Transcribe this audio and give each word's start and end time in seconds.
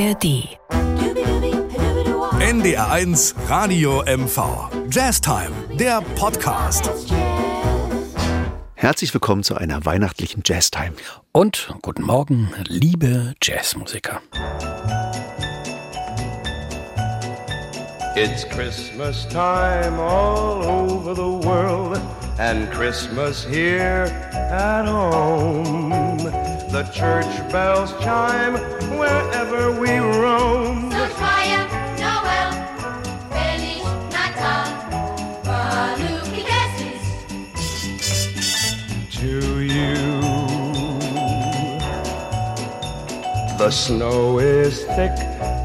ARD. 0.00 0.56
NDR1 2.40 3.34
Radio 3.48 4.02
MV. 4.06 4.70
Jazztime, 4.90 5.50
der 5.78 6.00
Podcast. 6.16 6.90
Herzlich 8.74 9.12
willkommen 9.12 9.42
zu 9.42 9.56
einer 9.56 9.84
weihnachtlichen 9.84 10.42
Jazztime. 10.46 10.92
Und 11.32 11.74
guten 11.82 12.02
Morgen, 12.02 12.50
liebe 12.66 13.34
Jazzmusiker. 13.42 14.22
It's 18.16 18.48
Christmas 18.48 19.28
time 19.28 20.00
all 20.00 20.64
over 20.64 21.14
the 21.14 21.46
world, 21.46 22.00
and 22.38 22.70
Christmas 22.70 23.44
here 23.44 24.10
at 24.50 24.86
home. 24.86 26.59
The 26.70 26.84
church 26.84 27.26
bells 27.50 27.92
chime 28.00 28.54
wherever 28.96 29.72
we 29.72 29.90
roam. 29.90 30.92
So 30.92 31.06
fire, 31.08 31.66
Noel, 31.98 32.52
Feliz 33.32 33.84
Natal, 34.14 34.68
to 39.10 39.60
you. 39.60 40.20
The 43.58 43.70
snow 43.72 44.38
is 44.38 44.84
thick 44.84 45.18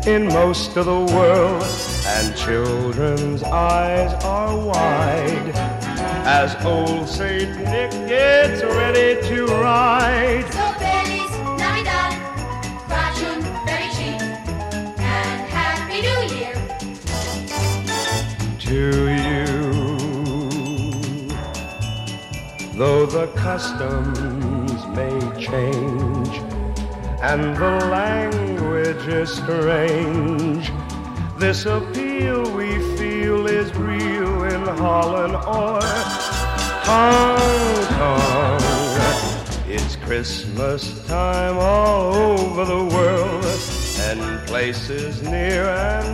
in 0.07 0.27
most 0.27 0.75
of 0.75 0.87
the 0.87 1.05
world, 1.13 1.63
and 2.07 2.35
children's 2.35 3.43
eyes 3.43 4.11
are 4.23 4.57
wide 4.57 5.85
as 6.25 6.55
old 6.65 7.07
Saint 7.07 7.55
Nick 7.59 7.91
gets 8.07 8.63
ready 8.63 9.21
to 9.27 9.45
ride. 9.45 10.64
To 18.75 18.87
you. 19.27 19.55
Though 22.79 23.05
the 23.05 23.27
customs 23.47 24.79
may 24.99 25.17
change 25.49 26.33
and 27.29 27.41
the 27.63 27.75
language 27.99 29.05
is 29.21 29.29
strange, 29.41 30.65
this 31.37 31.65
appeal 31.65 32.39
we 32.59 32.69
feel 32.97 33.47
is 33.47 33.73
real 33.75 34.33
in 34.55 34.63
Holland 34.83 35.35
or 35.35 35.79
Hong 36.89 37.85
Kong. 37.99 38.59
It's 39.75 39.95
Christmas 40.07 40.81
time 41.07 41.57
all 41.57 42.13
over 42.13 42.63
the 42.75 42.83
world 42.95 43.45
and 44.09 44.45
places 44.47 45.23
near 45.23 45.63
and 45.69 46.04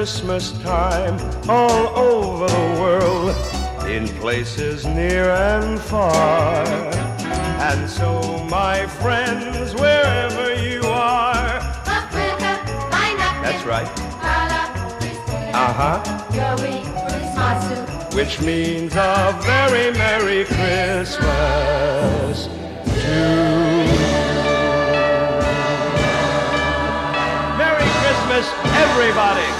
Christmas 0.00 0.52
time 0.62 1.14
all 1.46 1.88
over 1.94 2.46
the 2.46 2.80
world, 2.80 3.36
in 3.86 4.08
places 4.18 4.86
near 4.86 5.28
and 5.28 5.78
far. 5.78 6.64
And 7.68 7.86
so, 7.86 8.42
my 8.44 8.86
friends, 8.86 9.74
wherever 9.74 10.54
you 10.54 10.80
are, 10.84 11.60
that's 13.44 13.62
right, 13.66 13.86
uh 15.52 15.72
huh. 15.74 16.00
Which 18.14 18.40
means 18.40 18.94
a 18.94 19.38
very 19.42 19.90
Merry 19.92 20.46
Christmas 20.46 22.46
to 22.46 22.94
you. 23.04 23.20
Merry 27.58 27.90
Christmas, 28.00 28.48
everybody! 28.80 29.59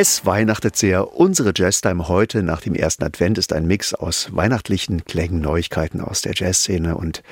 Es 0.00 0.24
weihnachtet 0.24 0.76
sehr. 0.76 1.16
Unsere 1.16 1.52
Jazztime 1.52 2.06
heute 2.06 2.44
nach 2.44 2.60
dem 2.60 2.76
ersten 2.76 3.02
Advent 3.02 3.36
ist 3.36 3.52
ein 3.52 3.66
Mix 3.66 3.94
aus 3.94 4.28
weihnachtlichen 4.30 5.04
Klängen, 5.04 5.40
Neuigkeiten 5.40 6.00
aus 6.00 6.20
der 6.20 6.34
Jazzszene 6.36 6.96
und 6.96 7.24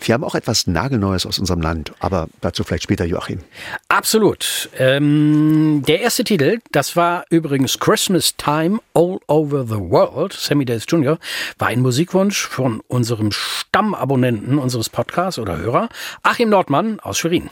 wir 0.00 0.14
haben 0.14 0.22
auch 0.22 0.36
etwas 0.36 0.68
Nagelneues 0.68 1.26
aus 1.26 1.40
unserem 1.40 1.60
Land, 1.60 1.92
aber 1.98 2.28
dazu 2.40 2.62
vielleicht 2.62 2.84
später, 2.84 3.04
Joachim. 3.04 3.40
Absolut. 3.88 4.70
Ähm, 4.78 5.82
der 5.88 6.02
erste 6.02 6.22
Titel, 6.22 6.60
das 6.70 6.94
war 6.94 7.24
übrigens 7.30 7.80
Christmas 7.80 8.36
Time 8.36 8.78
All 8.94 9.18
Over 9.26 9.64
the 9.64 9.80
World, 9.80 10.34
Sammy 10.34 10.64
Davis 10.64 10.84
Jr., 10.86 11.18
war 11.58 11.66
ein 11.66 11.80
Musikwunsch 11.80 12.46
von 12.46 12.78
unserem 12.86 13.32
Stammabonnenten 13.32 14.58
unseres 14.58 14.88
Podcasts 14.88 15.40
oder 15.40 15.56
Hörer, 15.56 15.88
Achim 16.22 16.48
Nordmann 16.48 17.00
aus 17.00 17.18
Schwerin. 17.18 17.50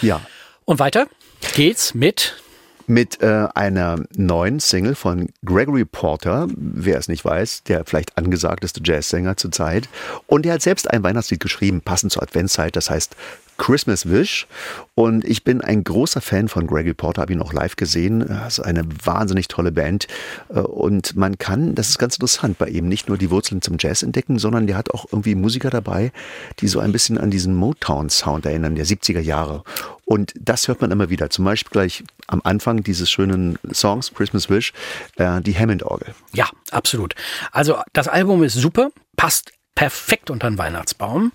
Ja, 0.00 0.22
Und 0.64 0.78
weiter 0.78 1.08
geht's 1.52 1.92
mit 1.92 2.36
mit 2.86 3.22
äh, 3.22 3.48
einer 3.54 4.02
neuen 4.16 4.60
Single 4.60 4.94
von 4.94 5.28
Gregory 5.44 5.84
Porter, 5.84 6.48
wer 6.56 6.98
es 6.98 7.08
nicht 7.08 7.24
weiß, 7.24 7.64
der 7.64 7.84
vielleicht 7.84 8.16
angesagteste 8.16 8.80
Jazzsänger 8.84 9.36
zurzeit. 9.36 9.88
Und 10.26 10.44
der 10.44 10.54
hat 10.54 10.62
selbst 10.62 10.90
ein 10.90 11.02
Weihnachtslied 11.02 11.40
geschrieben, 11.40 11.80
passend 11.80 12.12
zur 12.12 12.22
Adventszeit, 12.22 12.76
das 12.76 12.90
heißt 12.90 13.16
Christmas 13.58 14.08
Wish. 14.08 14.46
Und 14.94 15.24
ich 15.24 15.44
bin 15.44 15.60
ein 15.60 15.84
großer 15.84 16.20
Fan 16.20 16.48
von 16.48 16.66
Gregory 16.66 16.94
Porter, 16.94 17.22
habe 17.22 17.32
ihn 17.32 17.42
auch 17.42 17.52
live 17.52 17.76
gesehen. 17.76 18.24
Das 18.26 18.58
ist 18.58 18.64
eine 18.64 18.84
wahnsinnig 19.04 19.48
tolle 19.48 19.72
Band. 19.72 20.06
Äh, 20.48 20.60
Und 20.60 21.16
man 21.16 21.38
kann, 21.38 21.74
das 21.74 21.88
ist 21.90 21.98
ganz 21.98 22.16
interessant 22.16 22.58
bei 22.58 22.68
ihm, 22.68 22.88
nicht 22.88 23.08
nur 23.08 23.18
die 23.18 23.30
Wurzeln 23.30 23.62
zum 23.62 23.76
Jazz 23.78 24.02
entdecken, 24.02 24.38
sondern 24.38 24.66
der 24.66 24.76
hat 24.76 24.90
auch 24.92 25.06
irgendwie 25.10 25.34
Musiker 25.34 25.70
dabei, 25.70 26.12
die 26.60 26.68
so 26.68 26.80
ein 26.80 26.92
bisschen 26.92 27.18
an 27.18 27.30
diesen 27.30 27.54
Motown-Sound 27.54 28.46
erinnern, 28.46 28.74
der 28.74 28.86
70er 28.86 29.20
Jahre. 29.20 29.64
Und 30.04 30.32
das 30.40 30.68
hört 30.68 30.80
man 30.80 30.90
immer 30.92 31.10
wieder. 31.10 31.30
Zum 31.30 31.44
Beispiel 31.44 31.70
gleich 31.70 32.04
am 32.28 32.40
Anfang 32.44 32.82
dieses 32.82 33.10
schönen 33.10 33.58
Songs, 33.72 34.12
Christmas 34.14 34.48
Wish, 34.48 34.72
äh, 35.16 35.40
die 35.40 35.56
Hammond-Orgel. 35.58 36.14
Ja, 36.32 36.48
absolut. 36.70 37.14
Also 37.52 37.76
das 37.92 38.08
Album 38.08 38.42
ist 38.44 38.54
super, 38.54 38.90
passt 39.16 39.52
perfekt 39.74 40.30
unter 40.30 40.48
den 40.48 40.58
Weihnachtsbaum. 40.58 41.32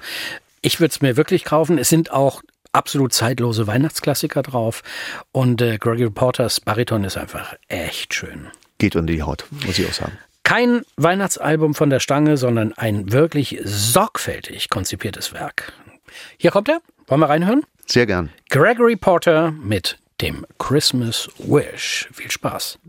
Ich 0.61 0.79
würde 0.79 0.91
es 0.91 1.01
mir 1.01 1.17
wirklich 1.17 1.43
kaufen. 1.43 1.77
Es 1.77 1.89
sind 1.89 2.11
auch 2.11 2.41
absolut 2.71 3.13
zeitlose 3.13 3.67
Weihnachtsklassiker 3.67 4.43
drauf. 4.43 4.83
Und 5.31 5.61
äh, 5.61 5.77
Gregory 5.77 6.09
Porters 6.09 6.59
Bariton 6.59 7.03
ist 7.03 7.17
einfach 7.17 7.55
echt 7.67 8.13
schön. 8.13 8.47
Geht 8.77 8.95
unter 8.95 9.11
die 9.13 9.23
Haut, 9.23 9.45
muss 9.65 9.79
ich 9.79 9.87
auch 9.87 9.93
sagen. 9.93 10.17
Kein 10.43 10.81
Weihnachtsalbum 10.97 11.75
von 11.75 11.89
der 11.89 11.99
Stange, 11.99 12.37
sondern 12.37 12.73
ein 12.73 13.11
wirklich 13.11 13.59
sorgfältig 13.63 14.69
konzipiertes 14.69 15.33
Werk. 15.33 15.73
Hier 16.37 16.51
kommt 16.51 16.69
er. 16.69 16.81
Wollen 17.07 17.21
wir 17.21 17.29
reinhören? 17.29 17.63
Sehr 17.85 18.05
gern. 18.05 18.29
Gregory 18.49 18.95
Porter 18.95 19.51
mit 19.51 19.97
dem 20.21 20.45
Christmas 20.59 21.29
Wish. 21.39 22.09
Viel 22.11 22.31
Spaß. 22.31 22.79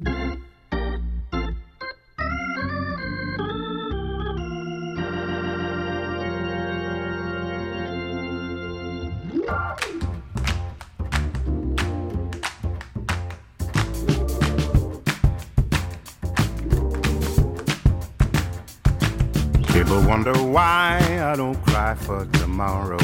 People 19.92 20.08
wonder 20.08 20.32
why 20.32 20.98
I 21.20 21.36
don't 21.36 21.62
cry 21.66 21.94
for 21.94 22.24
tomorrow. 22.24 22.96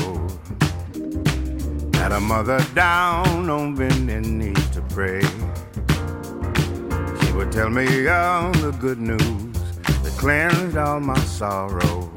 Had 1.92 2.12
a 2.12 2.18
mother 2.18 2.64
down 2.74 3.50
on 3.50 3.74
bending 3.74 4.38
knee 4.38 4.54
to 4.72 4.80
pray. 4.88 5.20
She 7.20 7.32
would 7.32 7.52
tell 7.52 7.68
me 7.68 8.08
all 8.08 8.52
the 8.52 8.74
good 8.80 8.98
news 8.98 9.52
that 9.84 10.14
cleansed 10.16 10.78
all 10.78 10.98
my 10.98 11.18
sorrow. 11.24 12.10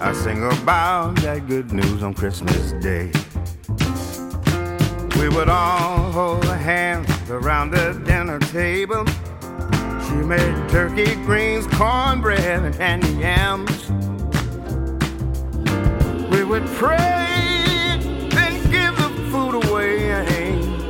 I 0.00 0.14
sing 0.14 0.42
about 0.42 1.16
that 1.16 1.46
good 1.46 1.74
news 1.74 2.02
on 2.02 2.14
Christmas 2.14 2.72
Day. 2.82 3.12
We 5.20 5.28
would 5.28 5.50
all 5.50 6.12
hold 6.12 6.46
hands 6.46 7.10
around 7.28 7.72
the 7.72 7.92
dinner 8.06 8.38
table. 8.38 9.04
She 10.06 10.14
made 10.14 10.70
turkey, 10.70 11.14
greens, 11.26 11.66
cornbread, 11.66 12.76
and 12.80 13.04
yams. 13.20 14.13
We 16.44 16.50
would 16.50 16.66
pray, 16.76 17.96
then 18.28 18.52
give 18.70 18.94
the 18.96 19.08
food 19.30 19.64
away. 19.64 20.10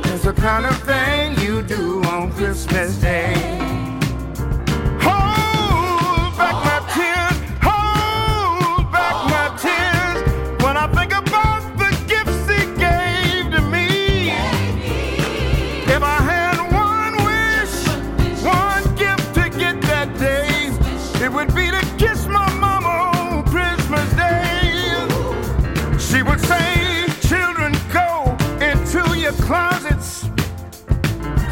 It's 0.03 0.25
the 0.25 0.33
kind 0.33 0.65
of 0.65 0.77
thing 0.83 1.39
you 1.39 1.61
do 1.61 2.03
on 2.03 2.33
Christmas 2.33 2.97
Day. 2.97 3.74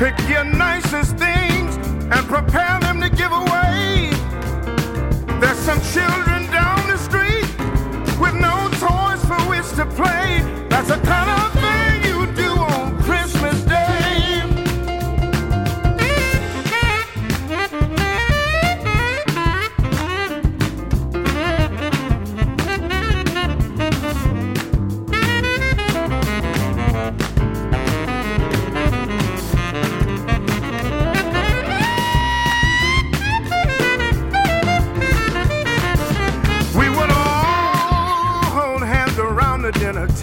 Pick 0.04 0.28
your 0.28 0.44
nicest 0.44 1.16
things, 1.16 1.78
and 2.12 2.28
prepare 2.28 2.78
them 2.82 3.00
to 3.00 3.10
give 3.10 3.32
away. 3.32 4.10
There's 5.40 5.58
some 5.60 5.80
children 5.96 6.42
down 6.52 6.86
the 6.92 6.98
street 6.98 7.48
with 8.20 8.36
no 8.36 8.68
toys 8.84 9.24
for 9.24 9.40
which 9.50 9.70
to 9.78 9.86
play. 9.96 10.42
That's 10.68 10.90
the 10.90 11.00
kind 11.08 11.23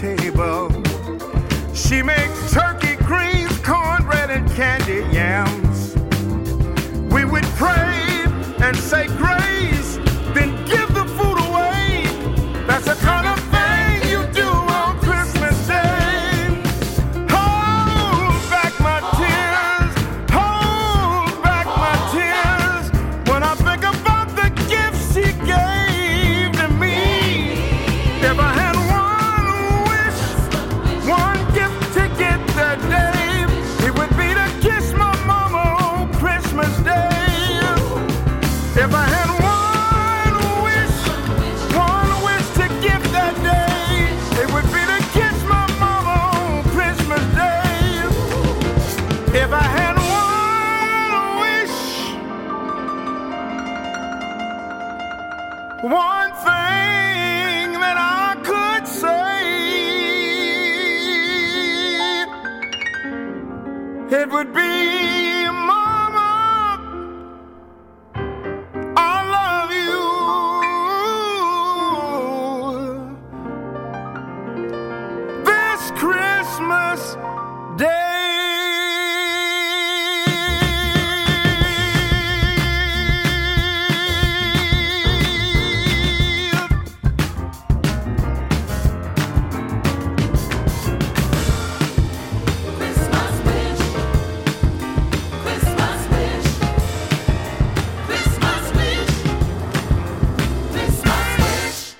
table. 0.01 0.71
She 1.75 2.01
makes 2.01 2.51
turkey, 2.51 2.70
would 64.31 64.53
be, 64.53 65.20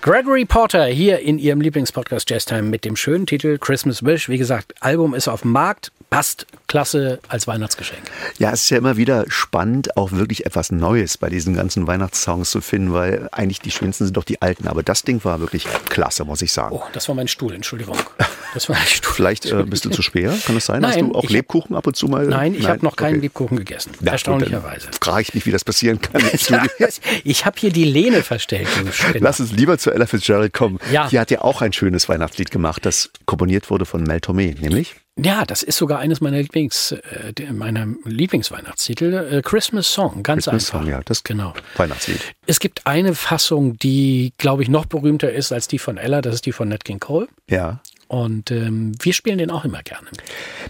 Gregory 0.03 0.45
Porter 0.45 0.85
hier 0.85 1.19
in 1.19 1.37
ihrem 1.37 1.61
Lieblingspodcast 1.61 2.27
Jazztime 2.27 2.63
mit 2.63 2.85
dem 2.85 2.95
schönen 2.95 3.27
Titel 3.27 3.59
Christmas 3.59 4.03
Wish. 4.03 4.29
Wie 4.29 4.39
gesagt, 4.39 4.73
Album 4.79 5.13
ist 5.13 5.27
auf 5.27 5.41
dem 5.41 5.51
Markt, 5.51 5.91
passt 6.11 6.45
klasse 6.67 7.19
als 7.29 7.47
Weihnachtsgeschenk. 7.47 8.01
Ja, 8.37 8.51
es 8.51 8.65
ist 8.65 8.69
ja 8.69 8.77
immer 8.77 8.97
wieder 8.97 9.25
spannend, 9.29 9.95
auch 9.97 10.11
wirklich 10.11 10.45
etwas 10.45 10.71
Neues 10.71 11.17
bei 11.17 11.29
diesen 11.29 11.55
ganzen 11.55 11.87
Weihnachtssongs 11.87 12.51
zu 12.51 12.59
finden, 12.59 12.93
weil 12.93 13.29
eigentlich 13.31 13.61
die 13.61 13.71
schönsten 13.71 14.05
sind 14.05 14.17
doch 14.17 14.25
die 14.25 14.41
alten. 14.41 14.67
Aber 14.67 14.83
das 14.83 15.03
Ding 15.03 15.23
war 15.23 15.39
wirklich 15.39 15.65
klasse, 15.89 16.25
muss 16.25 16.41
ich 16.41 16.51
sagen. 16.51 16.75
Oh, 16.75 16.83
das 16.91 17.07
war 17.07 17.15
mein 17.15 17.29
Stuhl, 17.29 17.53
Entschuldigung. 17.53 17.97
Das 18.53 18.67
war 18.67 18.75
mein 18.75 18.85
Stuhl. 18.87 19.13
Vielleicht 19.13 19.45
äh, 19.45 19.63
bist 19.63 19.85
du 19.85 19.89
zu 19.89 20.01
schwer, 20.01 20.37
kann 20.45 20.55
das 20.55 20.65
sein? 20.65 20.85
Hast 20.85 20.95
Nein, 20.95 21.09
du 21.09 21.15
auch 21.15 21.29
Lebkuchen 21.29 21.77
ab 21.77 21.87
und 21.87 21.95
zu 21.95 22.07
mal? 22.07 22.27
Nein, 22.27 22.55
ich 22.55 22.67
habe 22.67 22.83
noch 22.83 22.97
keinen 22.97 23.15
okay. 23.15 23.21
Lebkuchen 23.21 23.57
gegessen. 23.57 23.91
Ja, 24.01 24.11
erstaunlicherweise. 24.11 24.89
Frage 25.01 25.21
ich 25.21 25.33
mich, 25.33 25.45
wie 25.45 25.51
das 25.51 25.63
passieren 25.63 26.01
kann. 26.01 26.21
ich 27.23 27.45
habe 27.45 27.55
hier 27.57 27.71
die 27.71 27.85
Lehne 27.85 28.21
verstellt. 28.21 28.67
Lass 29.19 29.39
uns 29.39 29.53
lieber 29.53 29.77
zu 29.77 29.91
Ella 29.91 30.07
Fitzgerald 30.07 30.53
kommen. 30.53 30.79
Ja. 30.91 31.07
Die 31.07 31.19
hat 31.19 31.31
ja 31.31 31.39
auch 31.41 31.61
ein 31.61 31.71
schönes 31.71 32.09
Weihnachtslied 32.09 32.51
gemacht, 32.51 32.85
das 32.85 33.11
komponiert 33.25 33.69
wurde 33.69 33.85
von 33.85 34.03
Mel 34.03 34.17
Tormé, 34.17 34.59
nämlich 34.59 34.95
Ja, 35.19 35.45
das 35.45 35.61
ist 35.61 35.77
sogar 35.77 35.99
eines 35.99 36.21
meiner 36.21 36.37
Lieblings, 36.37 36.93
äh, 36.93 37.51
meiner 37.51 37.87
Lieblingsweihnachtstitel. 38.05 39.13
Äh, 39.13 39.41
Christmas 39.41 39.91
Song, 39.91 40.23
ganz 40.23 40.45
Christmas 40.45 40.65
einfach. 40.65 40.79
Song, 40.79 40.89
ja, 40.89 41.01
das 41.03 41.23
genau. 41.23 41.53
Weihnachtslied. 41.75 42.21
Es 42.47 42.59
gibt 42.59 42.87
eine 42.87 43.13
Fassung, 43.13 43.77
die, 43.77 44.33
glaube 44.37 44.63
ich, 44.63 44.69
noch 44.69 44.85
berühmter 44.85 45.31
ist 45.31 45.51
als 45.51 45.67
die 45.67 45.79
von 45.79 45.97
Ella. 45.97 46.21
Das 46.21 46.35
ist 46.35 46.45
die 46.45 46.53
von 46.53 46.69
Nat 46.69 46.85
King 46.85 46.99
Cole. 46.99 47.27
Ja. 47.49 47.81
Und 48.11 48.51
ähm, 48.51 48.91
wir 49.01 49.13
spielen 49.13 49.37
den 49.37 49.49
auch 49.51 49.63
immer 49.63 49.83
gerne. 49.83 50.05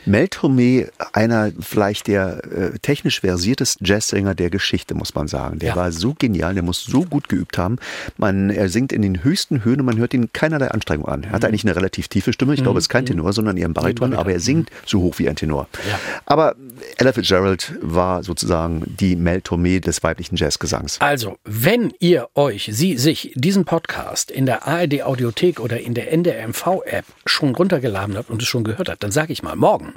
Mel 0.06 0.26
Tormé, 0.26 0.92
einer 1.12 1.52
vielleicht 1.60 2.06
der 2.06 2.44
äh, 2.46 2.78
technisch 2.78 3.22
versiertesten 3.22 3.84
Jazzsänger 3.84 4.36
der 4.36 4.52
Geschichte, 4.52 4.94
muss 4.94 5.16
man 5.16 5.28
sagen. 5.28 5.58
Der 5.58 5.70
Ja. 5.70 5.76
war 5.76 5.92
so 5.92 6.14
genial, 6.14 6.54
der 6.54 6.62
muss 6.62 6.84
so 6.84 7.02
gut 7.04 7.30
geübt 7.30 7.58
haben. 7.58 7.78
Man, 8.18 8.52
er 8.52 8.70
singt 8.70 8.94
in 8.94 9.02
den 9.02 9.24
höchsten 9.24 9.66
Höhen 9.66 9.80
und 9.80 9.88
man 9.88 9.98
hört 9.98 10.14
ihn 10.14 10.32
keinerlei 10.32 10.68
Anstrengung 10.68 11.08
an. 11.08 11.24
Er 11.24 11.32
hat 11.32 11.44
eigentlich 11.44 11.64
eine 11.66 11.76
relativ 11.76 12.10
tiefe 12.10 12.32
Stimme. 12.32 12.54
Ich 12.54 12.62
glaube, 12.62 12.78
es 12.78 12.84
ist 12.84 12.90
kein 12.90 13.08
Tenor, 13.08 13.34
sondern 13.34 13.58
eher 13.58 13.68
ein 13.68 13.74
Bariton, 13.74 14.14
aber 14.14 14.32
er 14.34 14.40
singt 14.40 14.70
so 14.86 15.02
hoch 15.02 15.18
wie 15.18 15.28
ein 15.28 15.36
Tenor. 15.36 15.68
Ja. 15.90 16.00
Aber 16.28 16.56
Ella 16.98 17.12
Fitzgerald 17.12 17.74
war 17.82 18.22
sozusagen 18.22 18.84
die 19.00 19.16
Mel 19.16 19.40
Tormé 19.40 19.80
des 19.80 20.04
weiblichen 20.04 20.36
Jazzgesangs. 20.36 21.02
Also, 21.02 21.40
wenn 21.44 21.92
ihr 22.00 22.30
euch, 22.36 22.70
Sie, 22.72 22.98
sich 23.00 23.34
diesen 23.34 23.66
Podcast 23.66 24.30
in 24.30 24.46
der 24.46 24.68
ARD 24.68 25.02
Audiothek 25.02 25.60
oder 25.60 25.80
in 25.80 25.96
der 25.96 26.12
NDR 26.12 26.48
App 26.86 27.06
schon 27.32 27.56
runtergeladen 27.56 28.18
habt 28.18 28.30
und 28.30 28.42
es 28.42 28.48
schon 28.48 28.64
gehört 28.64 28.90
habt, 28.90 29.04
dann 29.04 29.12
sage 29.12 29.34
ich 29.34 29.42
mal, 29.44 29.56
morgen 29.56 29.96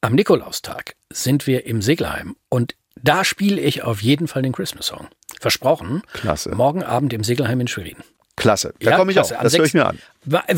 am 0.00 0.14
Nikolaustag 0.14 0.94
sind 1.12 1.46
wir 1.46 1.66
im 1.66 1.82
Segelheim 1.82 2.36
und 2.48 2.74
da 3.02 3.24
spiele 3.24 3.60
ich 3.60 3.82
auf 3.82 4.02
jeden 4.02 4.28
Fall 4.28 4.42
den 4.42 4.52
Christmas 4.52 4.86
Song. 4.86 5.08
Versprochen. 5.40 6.02
Klasse. 6.12 6.54
Morgen 6.54 6.82
Abend 6.82 7.12
im 7.12 7.24
Segelheim 7.24 7.60
in 7.60 7.68
Schwerin. 7.68 7.96
Klasse. 8.36 8.74
Da 8.80 8.90
Ja, 8.92 8.96
komme 8.96 9.10
ich 9.12 9.16
klasse. 9.16 9.34
auch. 9.34 9.40
Am 9.40 9.44
Das 9.44 9.52
höre 9.54 9.64
ich 9.64 9.72
6. 9.72 9.74
mir 9.74 9.86
an. 9.86 9.98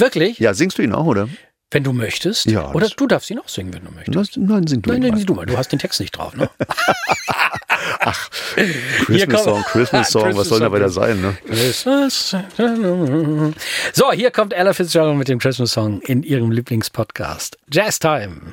Wirklich? 0.01 0.39
Ja, 0.39 0.55
singst 0.55 0.79
du 0.79 0.83
ihn 0.83 0.93
auch, 0.93 1.07
oder? 1.07 1.29
Wenn 1.71 1.85
du 1.85 1.93
möchtest. 1.93 2.47
Ja, 2.47 2.71
Oder 2.73 2.89
du 2.91 3.07
darfst 3.07 3.31
ihn 3.31 3.39
auch 3.39 3.49
singen, 3.49 3.73
wenn 3.73 3.85
du 3.85 3.91
möchtest. 3.93 4.17
Das, 4.17 4.37
nein, 4.37 4.67
sing 4.67 4.83
du 4.83 4.91
Nein, 4.91 5.03
ihn 5.03 5.09
nein, 5.09 5.19
mal. 5.19 5.25
du 5.25 5.35
mal, 5.35 5.47
du 5.47 5.57
hast 5.57 5.73
den 5.73 5.79
Text 5.79 6.01
nicht 6.01 6.11
drauf, 6.13 6.35
ne? 6.37 6.51
Christmas 9.07 9.45
komm. 9.45 9.55
Song, 9.55 9.63
Christmas 9.65 10.11
Song, 10.11 10.23
was 10.23 10.29
Christmas 10.35 10.49
soll 10.49 10.61
da 10.61 10.67
Song. 10.67 10.73
weiter 10.73 10.89
sein, 10.89 11.21
ne? 11.21 11.37
Christmas. 11.47 12.37
So, 13.93 14.13
hier 14.13 14.31
kommt 14.31 14.53
Ella 14.53 14.73
Fitzgerald 14.73 15.17
mit 15.17 15.29
dem 15.29 15.39
Christmas 15.39 15.73
Song 15.73 16.01
in 16.03 16.23
ihrem 16.23 16.51
Lieblingspodcast. 16.51 17.59
Jazz 17.71 17.99
Time. 17.99 18.53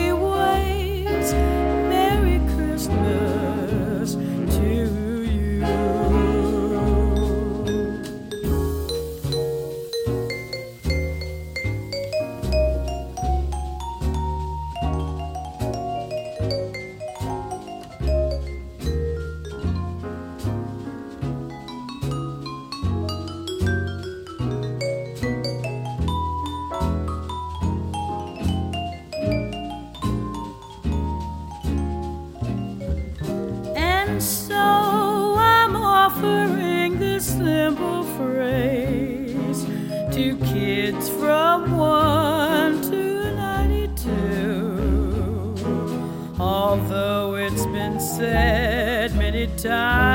said 48.21 49.15
many 49.15 49.47
times, 49.57 50.10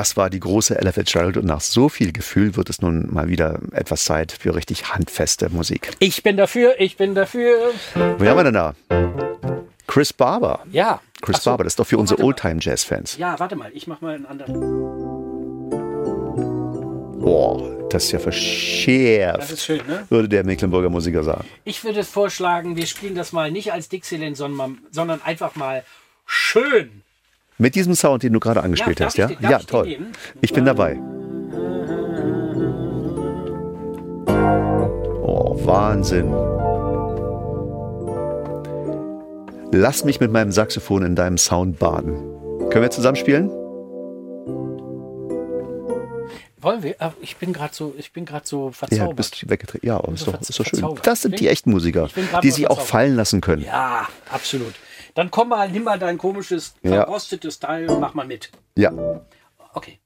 Das 0.00 0.16
war 0.16 0.30
die 0.30 0.40
große 0.40 0.78
Ella 0.80 0.92
Fitzgerald 0.92 1.36
und 1.36 1.44
nach 1.44 1.60
so 1.60 1.90
viel 1.90 2.10
Gefühl 2.12 2.56
wird 2.56 2.70
es 2.70 2.80
nun 2.80 3.12
mal 3.12 3.28
wieder 3.28 3.60
etwas 3.72 4.04
Zeit 4.06 4.32
für 4.32 4.54
richtig 4.54 4.94
handfeste 4.94 5.50
Musik. 5.50 5.90
Ich 5.98 6.22
bin 6.22 6.38
dafür, 6.38 6.72
ich 6.80 6.96
bin 6.96 7.14
dafür. 7.14 7.58
Wer 8.16 8.30
haben 8.30 8.38
wir 8.38 8.44
denn 8.44 8.54
da? 8.54 8.74
Chris 9.86 10.14
Barber. 10.14 10.60
Ja. 10.72 11.02
Chris 11.20 11.42
so. 11.42 11.50
Barber, 11.50 11.64
das 11.64 11.72
ist 11.72 11.80
doch 11.80 11.86
für 11.86 11.98
Oh, 11.98 12.00
unsere. 12.00 12.22
Oldtime-Jazz-Fans. 12.24 13.18
Ja, 13.18 13.38
warte 13.38 13.56
mal, 13.56 13.70
ich 13.74 13.86
mach 13.88 14.00
mal 14.00 14.14
einen 14.14 14.24
anderen. 14.24 14.54
Boah, 17.20 17.86
das 17.90 18.04
ist 18.04 18.12
ja 18.12 18.18
Das 18.20 18.24
verschärft, 18.24 19.52
ist 19.52 19.64
schön, 19.66 19.86
ne? 19.86 20.06
würde 20.08 20.30
der 20.30 20.44
Mecklenburger 20.44 20.88
Musiker 20.88 21.22
sagen. 21.22 21.44
Ich 21.64 21.84
würde 21.84 22.04
vorschlagen, 22.04 22.74
wir 22.74 22.86
spielen 22.86 23.16
das 23.16 23.32
mal 23.32 23.50
nicht 23.50 23.74
als 23.74 23.90
Dixieland, 23.90 24.38
sondern, 24.38 24.78
sondern 24.90 25.20
einfach 25.20 25.56
mal 25.56 25.84
schön. 26.24 27.02
Mit 27.60 27.74
diesem 27.74 27.94
Sound, 27.94 28.22
den 28.22 28.32
du 28.32 28.40
gerade 28.40 28.62
angespielt 28.62 29.00
Ja, 29.00 29.06
hast, 29.06 29.18
ja? 29.18 29.26
den- 29.26 29.36
ja, 29.42 29.58
toll. 29.58 29.98
Ich 30.40 30.54
bin 30.54 30.64
dabei. 30.64 30.98
Oh, 35.22 35.60
Wahnsinn. 35.66 36.32
Lass 39.72 40.04
mich 40.04 40.20
mit 40.20 40.32
meinem 40.32 40.52
Saxophon 40.52 41.02
in 41.04 41.14
deinem 41.14 41.36
Sound 41.36 41.78
baden. 41.78 42.14
Können 42.70 42.82
wir 42.82 42.90
zusammen 42.90 43.16
spielen? 43.16 43.50
Wollen 46.62 46.82
wir? 46.82 46.94
Ich 47.20 47.36
bin 47.36 47.52
gerade 47.52 47.74
so, 47.74 47.94
ich 47.98 48.12
bin 48.12 48.24
gerade 48.24 48.46
so 48.46 48.66
Ja, 48.68 48.72
verzaubert. 48.72 49.10
du 49.10 49.14
bist 49.16 49.50
weggetreten. 49.50 49.86
Ja, 49.86 49.98
ist 50.12 50.26
doch, 50.26 50.40
ist 50.40 50.58
doch 50.58 50.64
schön. 50.66 50.84
Das 51.02 51.22
sind 51.22 51.38
die 51.40 51.48
echten 51.48 51.70
Musiker, 51.70 52.08
die 52.42 52.50
sich 52.50 52.68
auch 52.70 52.80
fallen 52.80 53.16
lassen 53.16 53.40
können. 53.42 53.62
Ja, 53.64 54.08
absolut. 54.30 54.74
Dann 55.20 55.30
komm 55.30 55.50
mal, 55.50 55.68
nimm 55.68 55.84
mal 55.84 55.98
dein 55.98 56.16
komisches, 56.16 56.74
Ja. 56.82 57.04
verrostetes 57.04 57.58
Teil 57.60 57.90
und 57.90 58.00
mach 58.00 58.14
mal 58.14 58.26
mit. 58.26 58.50
Ja. 58.74 58.90
Okay. 59.74 60.00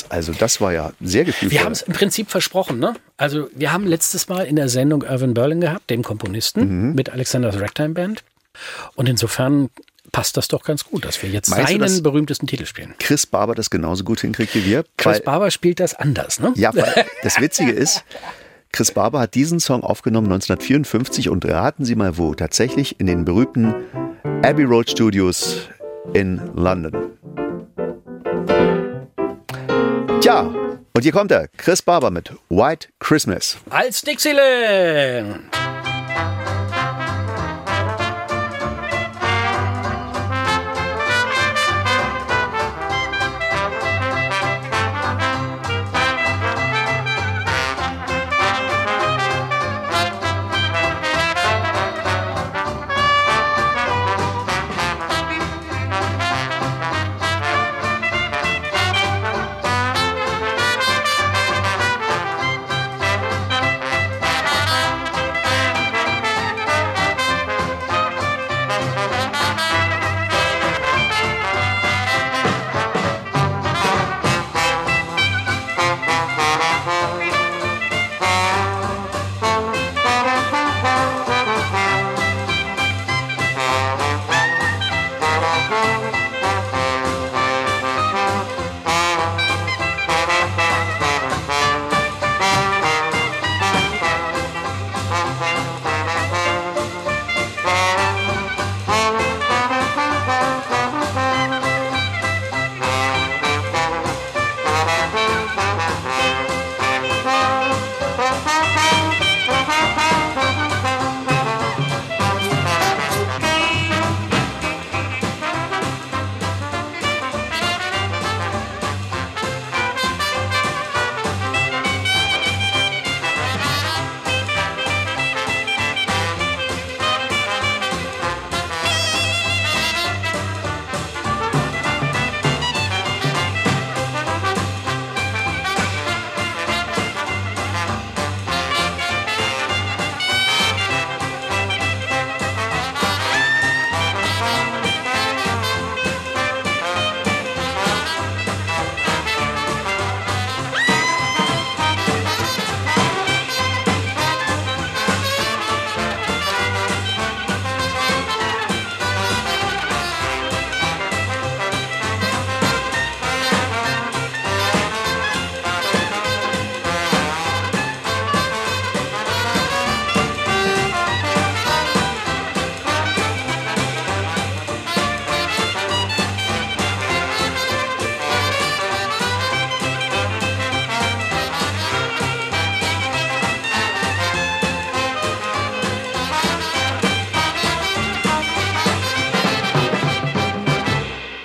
Das, 0.00 0.10
also 0.10 0.32
das 0.32 0.60
war 0.60 0.72
ja 0.72 0.92
sehr 1.00 1.24
gefühlvoll. 1.24 1.58
Wir 1.58 1.64
haben 1.64 1.72
es 1.72 1.82
im 1.82 1.92
Prinzip 1.92 2.30
versprochen, 2.30 2.78
ne? 2.78 2.94
Also 3.16 3.48
wir 3.54 3.72
haben 3.72 3.86
letztes 3.86 4.28
Mal 4.28 4.42
in 4.46 4.56
der 4.56 4.68
Sendung 4.68 5.02
Irvin 5.02 5.34
Berlin 5.34 5.60
gehabt, 5.60 5.90
den 5.90 6.02
Komponisten, 6.02 6.88
Mhm. 6.88 6.94
mit 6.94 7.10
Alexander's 7.10 7.60
Ragtime 7.60 7.90
Band. 7.90 8.24
Und 8.94 9.08
insofern 9.08 9.70
passt 10.10 10.36
das 10.36 10.48
doch 10.48 10.62
ganz 10.64 10.84
gut, 10.84 11.04
dass 11.04 11.22
wir 11.22 11.30
jetzt 11.30 11.48
Meinst 11.48 11.64
du, 11.68 11.72
seinen 11.72 11.80
dass- 11.80 12.02
berühmtesten 12.02 12.46
Titel 12.46 12.66
spielen. 12.66 12.94
Chris 12.98 13.24
Barber 13.26 13.54
das 13.54 13.70
genauso 13.70 14.04
gut 14.04 14.20
hinkriegt 14.20 14.54
wie 14.54 14.64
wir. 14.66 14.84
Chris 14.98 15.20
Barber 15.22 15.50
spielt 15.50 15.80
das 15.80 15.94
anders, 15.94 16.38
ne? 16.40 16.52
Ja, 16.56 16.74
weil 16.74 17.06
das 17.22 17.40
Witzige 17.40 17.70
ist, 17.72 18.04
Chris 18.72 18.90
Barber 18.90 19.20
hat 19.20 19.34
diesen 19.34 19.60
Song 19.60 19.82
aufgenommen 19.82 20.26
1954 20.26 21.28
und 21.30 21.44
raten 21.46 21.84
Sie 21.84 21.94
mal 21.94 22.18
wo, 22.18 22.34
tatsächlich 22.34 22.98
in 23.00 23.06
den 23.06 23.24
berühmten 23.24 23.74
Abbey 24.42 24.64
Road 24.64 24.90
Studios 24.90 25.68
in 26.14 26.40
London. 26.54 26.92
Tja, 30.22 30.42
und 30.94 31.02
hier 31.02 31.10
kommt 31.10 31.32
er, 31.32 31.48
Chris 31.56 31.82
Barber 31.82 32.12
mit 32.12 32.30
White 32.48 32.86
Christmas. 33.00 33.56
Als 33.70 34.02
Dixieland! 34.02 35.40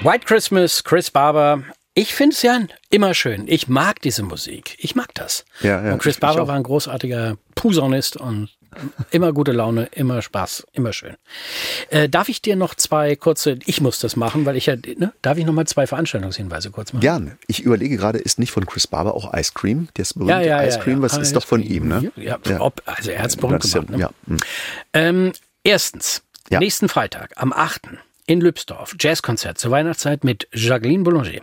White 0.08 0.26
Christmas, 0.26 0.86
Chris 0.86 1.12
Barber. 1.12 1.64
Ich 1.94 2.16
finde 2.16 2.34
es 2.34 2.42
ja 2.42 2.62
immer 2.90 3.14
schön. 3.14 3.44
Ich 3.48 3.68
mag 3.68 4.02
diese 4.02 4.24
Musik. 4.24 4.78
Ich 4.80 4.96
mag 4.96 5.14
das. 5.16 5.44
Ja, 5.60 5.86
ja, 5.86 5.92
und 5.92 6.02
Chris 6.02 6.18
Barber 6.18 6.48
war 6.48 6.56
ein 6.56 6.64
großartiger 6.64 7.36
Posaunist 7.56 8.16
und 8.16 8.48
immer 9.12 9.34
gute 9.34 9.52
Laune, 9.52 9.90
immer 9.92 10.22
Spaß, 10.22 10.66
immer 10.72 10.94
schön. 10.94 11.18
Äh, 11.90 12.08
darf 12.08 12.30
ich 12.30 12.42
dir 12.42 12.56
noch 12.56 12.74
zwei 12.74 13.18
kurze, 13.18 13.60
ich 13.66 13.82
muss 13.82 14.00
das 14.00 14.16
machen, 14.16 14.46
weil 14.46 14.56
ich 14.56 14.68
ja, 14.68 14.78
ne, 14.78 15.12
darf 15.22 15.38
ich 15.38 15.46
noch 15.46 15.52
mal 15.52 15.68
zwei 15.68 15.86
Veranstaltungshinweise 15.86 16.72
kurz 16.72 16.94
machen? 16.94 17.02
Gern. 17.02 17.38
Ich 17.48 17.60
überlege 17.64 17.98
gerade, 17.98 18.18
ist 18.18 18.40
nicht 18.40 18.52
von 18.52 18.66
Chris 18.66 18.88
Barber 18.88 19.14
auch 19.14 19.34
Ice 19.34 19.52
Cream? 19.54 19.90
Das 19.96 20.14
berühmte 20.14 20.36
Ja, 20.36 20.40
ja, 20.40 20.64
Ice 20.64 20.80
Cream, 20.80 21.02
was 21.02 21.18
ist 21.18 21.36
doch 21.36 21.46
von 21.46 21.62
ihm, 21.62 21.90
ne? 21.90 22.14
Ja, 22.16 22.40
Ob, 22.60 22.82
also 22.86 23.12
er 23.12 23.24
hat 23.24 23.32
es 23.32 23.36
berühmt 23.36 23.62
gemacht. 23.62 23.90
Ne? 23.90 24.00
ja, 24.00 24.12
hm. 24.26 24.38
Ähm, 24.94 25.32
erstens, 25.66 26.24
nächsten 26.50 26.88
Freitag, 26.88 27.34
am 27.36 27.52
8. 27.52 27.90
in 28.28 28.42
Lübsdorf, 28.42 28.96
Jazzkonzert 29.00 29.58
zur 29.58 29.72
Weihnachtszeit 29.72 30.24
mit 30.24 30.48
Jacqueline 30.54 31.04
Boulanger 31.04 31.42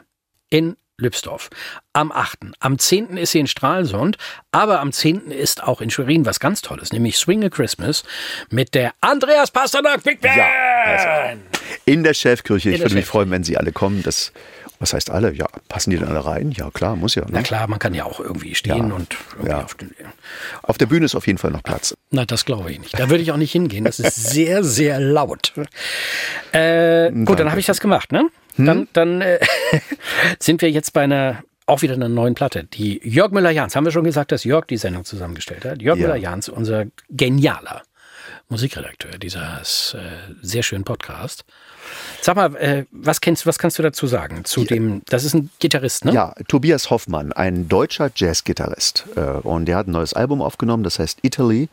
in 0.50 0.76
Lübsdorf. 0.96 1.50
Am 1.92 2.12
8. 2.12 2.38
Am 2.60 2.78
10. 2.78 3.16
ist 3.16 3.32
sie 3.32 3.40
in 3.40 3.48
Stralsund, 3.48 4.16
aber 4.52 4.80
am 4.80 4.92
10. 4.92 5.32
ist 5.32 5.64
auch 5.64 5.80
in 5.80 5.90
Schwerin 5.90 6.24
was 6.24 6.38
ganz 6.38 6.62
Tolles, 6.62 6.92
nämlich 6.92 7.16
Swing 7.16 7.44
a 7.44 7.48
Christmas 7.48 8.04
mit 8.50 8.74
der 8.74 8.92
Andreas 9.00 9.50
Pasternak 9.50 10.04
Big 10.04 10.20
Band. 10.20 10.36
Ja, 10.36 10.46
also 10.84 11.53
In 11.86 12.02
der 12.02 12.14
Chefkirche. 12.14 12.70
Ich 12.70 12.76
der 12.78 12.86
würde 12.86 12.94
mich 12.96 13.06
freuen, 13.06 13.30
wenn 13.30 13.44
Sie 13.44 13.56
alle 13.58 13.72
kommen. 13.72 14.02
Das, 14.02 14.32
was 14.78 14.92
heißt 14.94 15.10
alle? 15.10 15.32
Ja, 15.34 15.46
passen 15.68 15.90
die 15.90 15.98
dann 15.98 16.08
alle 16.08 16.24
rein? 16.24 16.50
Ja, 16.52 16.70
klar, 16.70 16.96
muss 16.96 17.14
ja. 17.14 17.22
Ne? 17.22 17.28
Na 17.32 17.42
klar, 17.42 17.66
man 17.68 17.78
kann 17.78 17.94
ja 17.94 18.04
auch 18.04 18.20
irgendwie 18.20 18.54
stehen 18.54 18.88
Ja. 18.88 18.94
und 18.94 19.16
irgendwie 19.32 19.50
Ja. 19.50 19.64
auf 19.64 19.74
den, 19.74 19.90
Auf 20.62 20.78
der 20.78 20.86
Bühne 20.86 21.04
ist 21.04 21.14
auf 21.14 21.26
jeden 21.26 21.38
Fall 21.38 21.50
noch 21.50 21.62
Platz. 21.62 21.94
Na, 22.10 22.24
das 22.24 22.44
glaube 22.44 22.70
ich 22.72 22.80
nicht. 22.80 22.98
Da 22.98 23.10
würde 23.10 23.22
ich 23.22 23.32
auch 23.32 23.36
nicht 23.36 23.52
hingehen. 23.52 23.84
Das 23.84 24.00
ist 24.00 24.30
sehr, 24.30 24.64
sehr 24.64 24.98
laut. 25.00 25.52
Äh, 26.52 27.10
gut, 27.12 27.38
dann 27.38 27.50
habe 27.50 27.60
ich 27.60 27.66
das 27.66 27.80
gemacht, 27.80 28.12
ne? 28.12 28.28
Dann, 28.56 28.88
dann 28.92 29.20
äh, 29.20 29.40
sind 30.38 30.62
wir 30.62 30.70
jetzt 30.70 30.92
bei 30.92 31.02
einer, 31.02 31.42
auch 31.66 31.82
wieder 31.82 31.94
einer 31.94 32.08
neuen 32.08 32.34
Platte. 32.34 32.64
Die 32.64 33.00
Jörg 33.06 33.32
Müller-Jahns, 33.32 33.74
haben 33.74 33.84
wir 33.84 33.90
schon 33.92 34.04
gesagt, 34.04 34.32
dass 34.32 34.44
Jörg 34.44 34.66
die 34.66 34.76
Sendung 34.76 35.04
zusammengestellt 35.04 35.64
hat. 35.64 35.82
Jörg 35.82 35.98
Ja. 35.98 36.06
Müller-Jahns, 36.06 36.48
unser 36.48 36.84
genialer 37.10 37.82
Musikredakteur 38.48 39.18
dieses 39.18 39.94
äh, 39.98 40.00
sehr 40.42 40.62
schönen 40.62 40.84
Podcast. 40.84 41.44
Sag 42.20 42.36
mal, 42.36 42.54
äh, 42.56 42.84
was 42.90 43.20
kennst 43.20 43.46
was 43.46 43.58
kannst 43.58 43.78
du 43.78 43.82
dazu 43.82 44.06
sagen? 44.06 44.44
Zu 44.44 44.64
dem, 44.64 45.02
das 45.06 45.24
ist 45.24 45.34
ein 45.34 45.50
Gitarrist, 45.58 46.04
ne? 46.04 46.12
Ja, 46.12 46.34
Tobias 46.48 46.90
Hoffmann, 46.90 47.32
ein 47.32 47.68
deutscher 47.68 48.10
Jazzgitarrist. 48.14 49.06
Äh, 49.16 49.20
Und 49.20 49.66
der 49.66 49.76
hat 49.76 49.88
ein 49.88 49.92
neues 49.92 50.14
Album 50.14 50.42
aufgenommen, 50.42 50.84
das 50.84 50.98
heißt 50.98 51.20
Italy. 51.22 51.68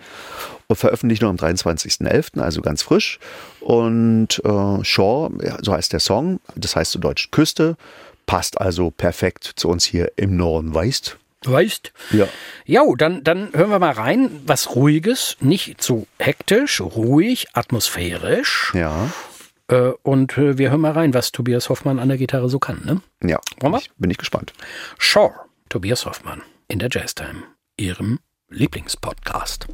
Veröffentlicht 0.72 1.22
nur 1.22 1.30
am 1.30 1.36
23.11., 1.36 2.40
also 2.40 2.62
ganz 2.62 2.82
frisch. 2.82 3.20
Und 3.60 4.42
äh, 4.44 4.84
Shaw, 4.84 5.30
so 5.62 5.74
heißt 5.74 5.92
der 5.92 6.00
Song, 6.00 6.40
das 6.56 6.76
heißt 6.76 6.92
zu 6.92 7.00
Deutsch 7.00 7.30
Küste, 7.32 7.76
passt 8.26 8.60
also 8.62 8.92
perfekt 8.92 9.52
zu 9.56 9.68
uns 9.68 9.84
hier 9.84 10.12
im 10.16 10.38
Norden, 10.38 10.74
weißt 10.74 11.18
Weißt? 11.46 11.92
Ja. 12.12 12.28
Ja, 12.66 12.84
dann, 12.98 13.24
dann 13.24 13.52
hören 13.54 13.72
wir 13.72 13.80
mal 13.80 13.92
rein. 13.94 14.42
Was 14.46 14.76
Ruhiges, 14.76 15.38
nicht 15.40 15.82
zu 15.82 16.08
hektisch, 16.20 16.80
ruhig, 16.82 17.48
atmosphärisch. 17.54 18.72
Ja. 18.76 19.10
Äh, 19.68 19.92
und 20.04 20.38
äh, 20.38 20.58
wir 20.58 20.70
hören 20.70 20.82
mal 20.82 20.92
rein, 20.92 21.14
was 21.14 21.32
Tobias 21.32 21.70
Hoffmann 21.70 21.98
an 22.00 22.10
der 22.10 22.18
Gitarre 22.18 22.50
so 22.50 22.60
kann. 22.60 22.82
Ne? 22.86 23.02
Ja, 23.28 23.40
Wollen 23.60 23.74
wir? 23.74 23.80
ich, 23.80 23.92
bin 23.98 24.12
ich 24.12 24.18
gespannt. 24.18 24.54
Sure, 25.00 25.34
Tobias 25.70 26.06
Hoffmann 26.06 26.42
in 26.68 26.80
der 26.80 26.90
Jazztime, 26.92 27.44
Ihrem 27.78 28.20
Lieblingspodcast. 28.50 29.68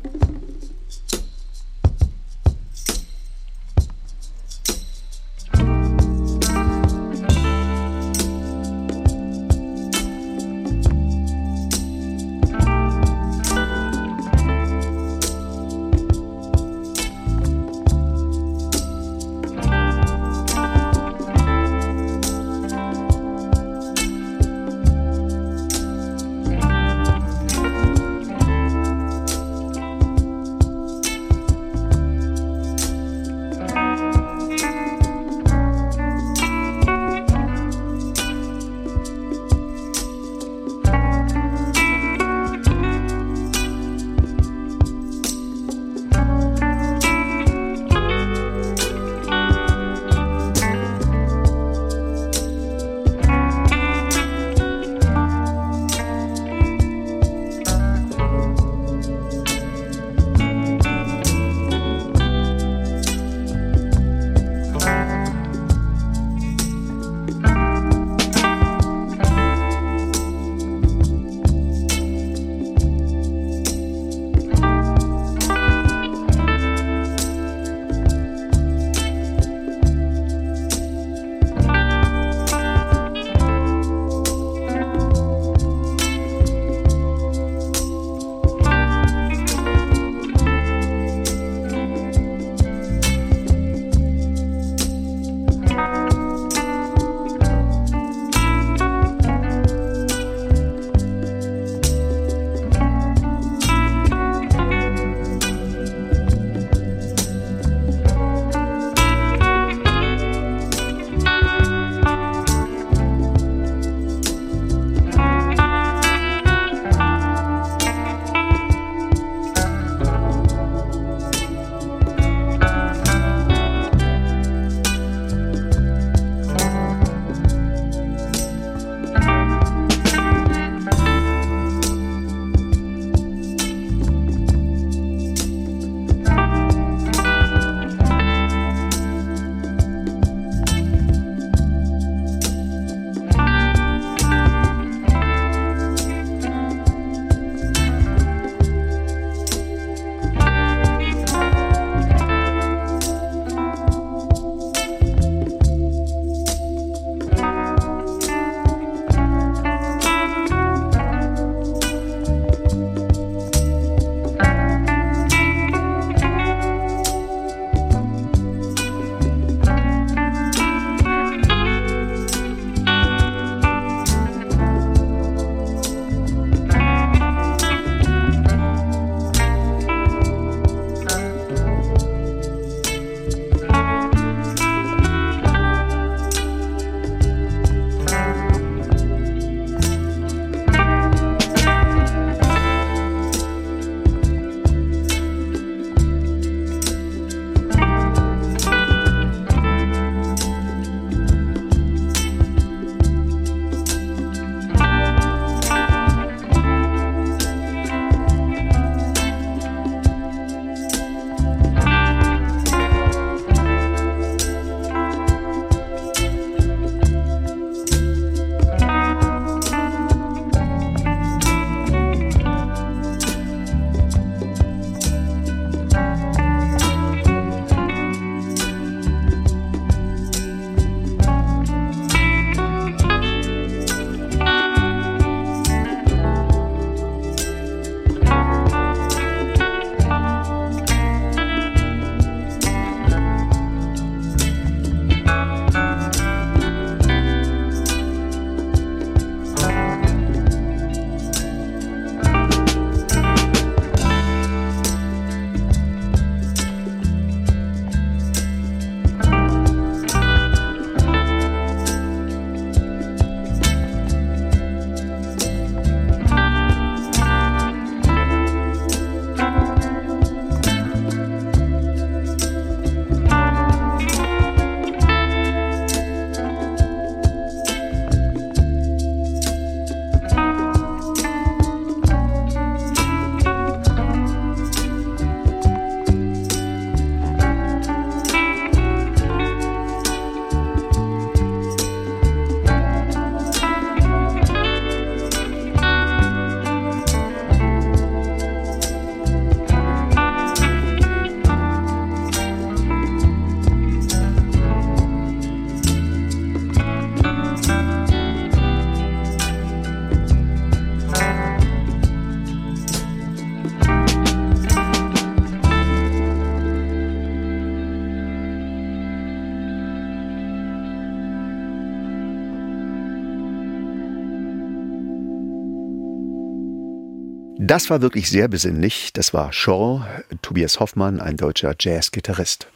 Das 327.67 327.89
war 327.89 328.01
wirklich 328.01 328.29
sehr 328.29 328.47
besinnlich. 328.47 329.11
Das 329.11 329.33
war 329.33 329.51
Shaw, 329.51 330.05
Tobias 330.41 330.79
Hoffmann, 330.79 331.19
ein 331.19 331.35
deutscher 331.35 331.75
Jazzgitarrist. 331.77 332.67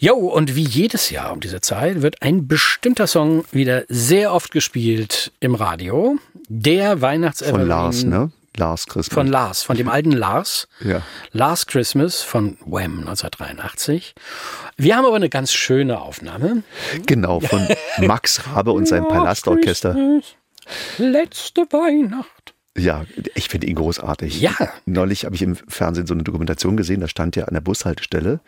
Jo, 0.00 0.14
und 0.14 0.56
wie 0.56 0.64
jedes 0.64 1.10
Jahr 1.10 1.32
um 1.32 1.38
diese 1.38 1.60
Zeit 1.60 2.02
wird 2.02 2.20
ein 2.20 2.48
bestimmter 2.48 3.06
Song 3.06 3.44
wieder 3.52 3.84
sehr 3.88 4.32
oft 4.32 4.50
gespielt 4.50 5.30
im 5.38 5.54
Radio. 5.54 6.16
Der 6.48 7.00
weihnachts 7.00 7.40
Von 7.48 7.68
Lars, 7.68 8.02
ne? 8.02 8.32
Lars 8.56 8.88
Christmas. 8.88 9.14
Von 9.14 9.28
Lars, 9.28 9.62
von 9.62 9.76
dem 9.76 9.88
alten 9.88 10.10
Lars. 10.10 10.66
Ja. 10.80 11.02
Last 11.30 11.68
Christmas 11.68 12.20
von 12.20 12.58
Wham 12.64 12.98
1983. 12.98 14.16
Wir 14.76 14.96
haben 14.96 15.06
aber 15.06 15.14
eine 15.14 15.28
ganz 15.28 15.52
schöne 15.52 16.00
Aufnahme. 16.00 16.64
Genau, 17.06 17.38
von 17.38 17.68
Max 17.98 18.44
Rabe 18.48 18.72
und 18.72 18.88
seinem 18.88 19.06
Palastorchester. 19.06 19.92
Christmas, 19.92 20.34
Letzte 20.98 21.62
Weihnacht. 21.70 22.49
Ja, 22.78 23.04
ich 23.34 23.48
finde 23.48 23.66
ihn 23.66 23.74
großartig. 23.74 24.40
Ja. 24.40 24.52
Neulich 24.86 25.24
habe 25.24 25.34
ich 25.34 25.42
im 25.42 25.56
Fernsehen 25.56 26.06
so 26.06 26.14
eine 26.14 26.22
Dokumentation 26.22 26.76
gesehen, 26.76 27.00
da 27.00 27.08
stand 27.08 27.36
er 27.36 27.48
an 27.48 27.54
der 27.54 27.60
Bushaltestelle, 27.60 28.38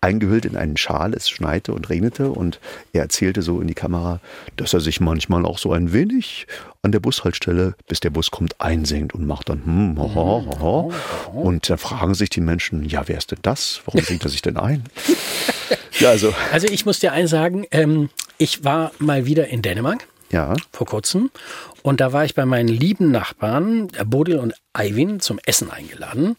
eingehüllt 0.00 0.44
in 0.44 0.56
einen 0.56 0.76
Schal, 0.76 1.14
es 1.14 1.28
schneite 1.28 1.72
und 1.72 1.90
regnete 1.90 2.30
und 2.30 2.60
er 2.92 3.02
erzählte 3.02 3.42
so 3.42 3.60
in 3.60 3.66
die 3.66 3.74
Kamera, 3.74 4.20
dass 4.56 4.72
er 4.72 4.80
sich 4.80 5.00
manchmal 5.00 5.44
auch 5.44 5.58
so 5.58 5.72
ein 5.72 5.92
wenig 5.92 6.46
an 6.82 6.92
der 6.92 7.00
Bushaltestelle, 7.00 7.74
bis 7.88 7.98
der 7.98 8.10
Bus 8.10 8.30
kommt, 8.30 8.60
einsingt 8.60 9.14
und 9.14 9.26
macht 9.26 9.48
dann 9.48 9.64
hm, 9.64 9.98
ho, 9.98 10.14
ho, 10.14 10.46
ho, 10.60 10.92
ho. 11.32 11.40
und 11.40 11.68
da 11.68 11.76
fragen 11.76 12.14
sich 12.14 12.30
die 12.30 12.40
Menschen, 12.40 12.84
ja, 12.84 13.08
wer 13.08 13.18
ist 13.18 13.32
denn 13.32 13.40
das? 13.42 13.82
Warum 13.84 14.00
singt 14.02 14.22
er 14.22 14.30
sich 14.30 14.42
denn 14.42 14.58
ein? 14.58 14.84
ja, 15.98 16.10
also, 16.10 16.32
Also 16.52 16.68
ich 16.68 16.86
muss 16.86 17.00
dir 17.00 17.12
eins 17.12 17.30
sagen, 17.30 17.66
ähm, 17.72 18.10
ich 18.38 18.62
war 18.62 18.92
mal 19.00 19.26
wieder 19.26 19.48
in 19.48 19.60
Dänemark 19.60 20.06
ja, 20.32 20.54
vor 20.72 20.86
kurzem 20.86 21.30
und 21.82 22.00
da 22.00 22.12
war 22.12 22.24
ich 22.24 22.34
bei 22.34 22.46
meinen 22.46 22.68
lieben 22.68 23.10
Nachbarn, 23.10 23.88
äh, 23.96 24.04
Bodil 24.04 24.38
und 24.38 24.54
Eivind, 24.72 25.22
zum 25.22 25.38
Essen 25.44 25.70
eingeladen 25.70 26.36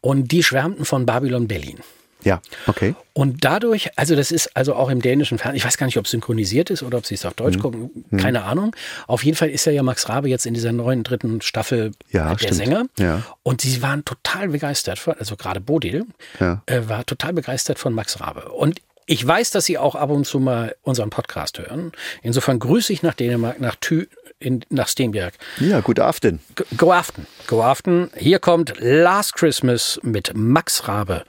und 0.00 0.32
die 0.32 0.42
schwärmten 0.42 0.84
von 0.84 1.06
Babylon 1.06 1.48
Berlin. 1.48 1.78
ja, 2.24 2.40
okay. 2.68 2.94
Und 3.14 3.44
dadurch, 3.44 3.90
also 3.98 4.14
das 4.16 4.30
ist 4.30 4.56
also 4.56 4.74
auch 4.74 4.88
im 4.88 5.02
dänischen 5.02 5.38
Fernsehen, 5.38 5.56
ich 5.58 5.64
weiß 5.64 5.76
gar 5.76 5.86
nicht, 5.86 5.98
ob 5.98 6.04
es 6.04 6.12
synchronisiert 6.12 6.70
ist 6.70 6.82
oder 6.84 6.98
ob 6.98 7.04
sie 7.06 7.14
es 7.16 7.26
auf 7.26 7.32
Mhm. 7.32 7.36
Deutsch 7.36 7.58
gucken, 7.58 7.90
keine 8.16 8.44
Ahnung. 8.44 8.74
Auf 9.08 9.24
jeden 9.24 9.36
Fall 9.36 9.50
ist 9.50 9.66
er 9.66 9.72
ja 9.72 9.82
Max 9.82 10.08
Rabe 10.08 10.28
jetzt 10.28 10.46
in 10.46 10.54
dieser 10.54 10.70
neuen 10.72 11.02
dritten 11.02 11.40
Staffel 11.42 11.90
Ja, 12.10 12.28
der 12.30 12.38
stimmt. 12.38 12.54
Sänger. 12.54 12.84
Ja. 12.98 13.22
Und 13.42 13.60
sie 13.60 13.82
waren 13.82 14.04
total 14.04 14.48
begeistert, 14.48 14.98
von, 15.00 15.14
also 15.18 15.36
gerade 15.36 15.60
Bodil 15.60 16.06
Ja. 16.40 16.62
äh, 16.66 16.82
war 16.86 17.04
total 17.04 17.32
begeistert 17.32 17.78
von 17.80 17.92
Max 17.92 18.20
Rabe. 18.20 18.50
Und 18.52 18.80
ich 19.06 19.26
weiß, 19.26 19.50
dass 19.50 19.64
sie 19.64 19.78
auch 19.78 19.96
ab 19.96 20.10
und 20.10 20.24
zu 20.26 20.38
mal 20.38 20.76
unseren 20.82 21.10
Podcast 21.10 21.58
hören. 21.58 21.90
Insofern 22.22 22.60
grüße 22.60 22.92
ich 22.92 23.02
nach 23.02 23.14
Dänemark, 23.14 23.60
nach 23.60 23.74
Thü, 23.74 24.06
in, 24.42 24.64
nach 24.68 24.88
Steenberg. 24.88 25.34
Ja, 25.58 25.80
gute 25.80 26.04
Aften. 26.04 26.40
Go 26.76 26.92
Aften. 26.92 27.26
Go 27.46 27.62
Aften. 27.62 28.10
Hier 28.16 28.38
kommt 28.38 28.74
Last 28.78 29.34
Christmas 29.34 30.00
mit 30.02 30.32
Max 30.34 30.88
Rabe 30.88 31.24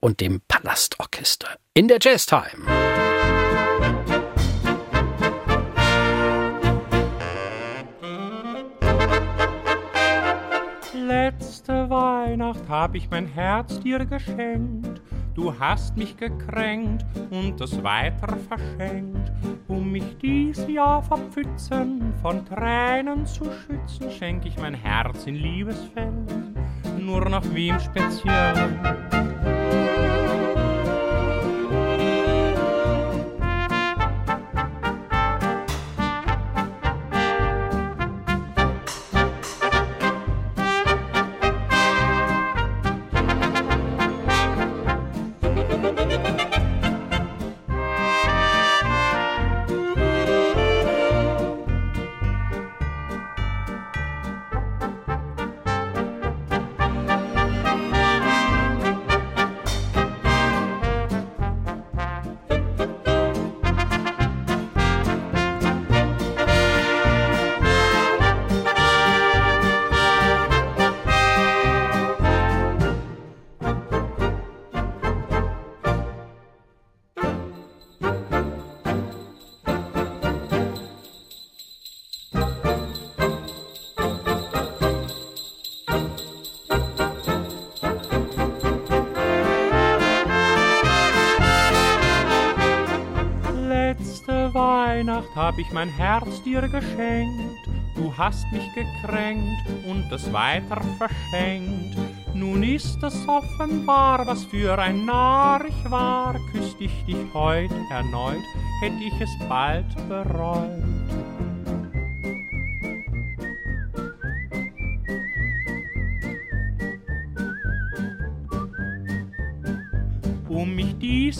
und 0.00 0.20
dem 0.20 0.40
Palastorchester 0.48 1.48
in 1.74 1.88
der 1.88 1.98
Jazz 2.00 2.26
Time. 2.26 2.66
Letzte 11.06 11.90
Weihnacht 11.90 12.68
hab 12.68 12.94
ich 12.94 13.08
mein 13.10 13.26
Herz 13.26 13.80
dir 13.80 14.04
geschenkt. 14.04 15.00
Du 15.34 15.58
hast 15.58 15.96
mich 15.96 16.16
gekränkt 16.16 17.04
und 17.30 17.60
es 17.60 17.82
weiter 17.82 18.36
verschenkt. 18.48 19.32
Um 19.70 19.92
mich 19.92 20.16
dies 20.20 20.66
Jahr 20.66 21.00
vor 21.00 21.18
Pfützen 21.30 22.12
von 22.20 22.44
Tränen 22.44 23.24
zu 23.24 23.44
schützen, 23.44 24.10
schenk 24.10 24.44
ich 24.44 24.58
mein 24.58 24.74
Herz 24.74 25.28
in 25.28 25.36
Liebesfällen, 25.36 26.26
nur 26.98 27.28
nach 27.28 27.44
wem 27.54 27.78
speziell. 27.78 29.29
Weihnacht 95.20 95.36
hab 95.36 95.58
ich 95.58 95.70
mein 95.72 95.88
Herz 95.88 96.42
dir 96.42 96.62
geschenkt. 96.62 97.68
Du 97.94 98.16
hast 98.16 98.50
mich 98.52 98.66
gekränkt 98.74 99.62
und 99.86 100.10
es 100.10 100.32
weiter 100.32 100.80
verschenkt. 100.96 101.96
Nun 102.32 102.62
ist 102.62 103.02
es 103.02 103.28
offenbar, 103.28 104.26
was 104.26 104.44
für 104.44 104.78
ein 104.78 105.04
Narr 105.04 105.64
ich 105.66 105.90
war. 105.90 106.36
Küsst 106.52 106.76
ich 106.80 107.04
dich 107.04 107.34
heut 107.34 107.70
erneut, 107.90 108.44
hätt 108.80 109.00
ich 109.00 109.20
es 109.20 109.48
bald 109.48 109.86
bereut. 110.08 110.89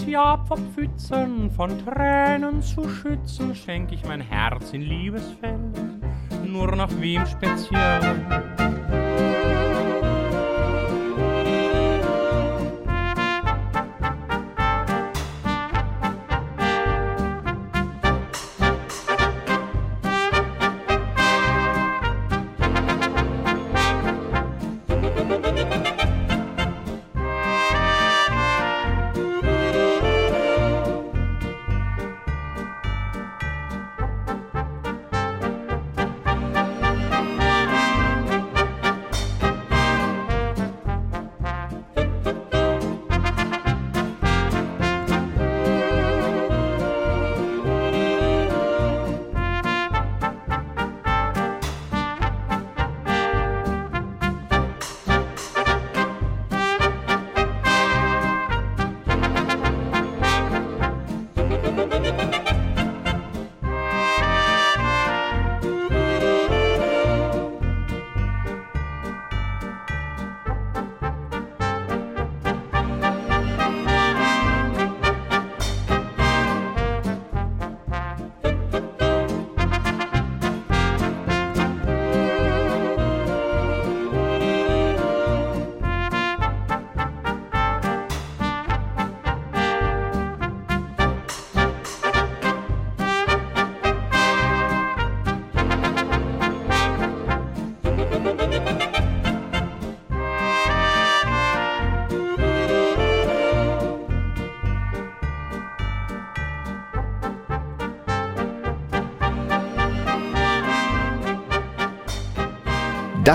Jahr 0.06 0.44
vor 0.46 0.58
Pfützen 0.74 1.50
von 1.50 1.70
Tränen 1.84 2.62
zu 2.62 2.88
schützen, 2.88 3.54
schenk 3.54 3.92
ich 3.92 4.04
mein 4.04 4.20
Herz 4.20 4.72
in 4.72 4.82
Liebesfällen, 4.82 6.00
nur 6.46 6.74
nach 6.76 6.90
wem 7.00 7.26
speziell. 7.26 8.69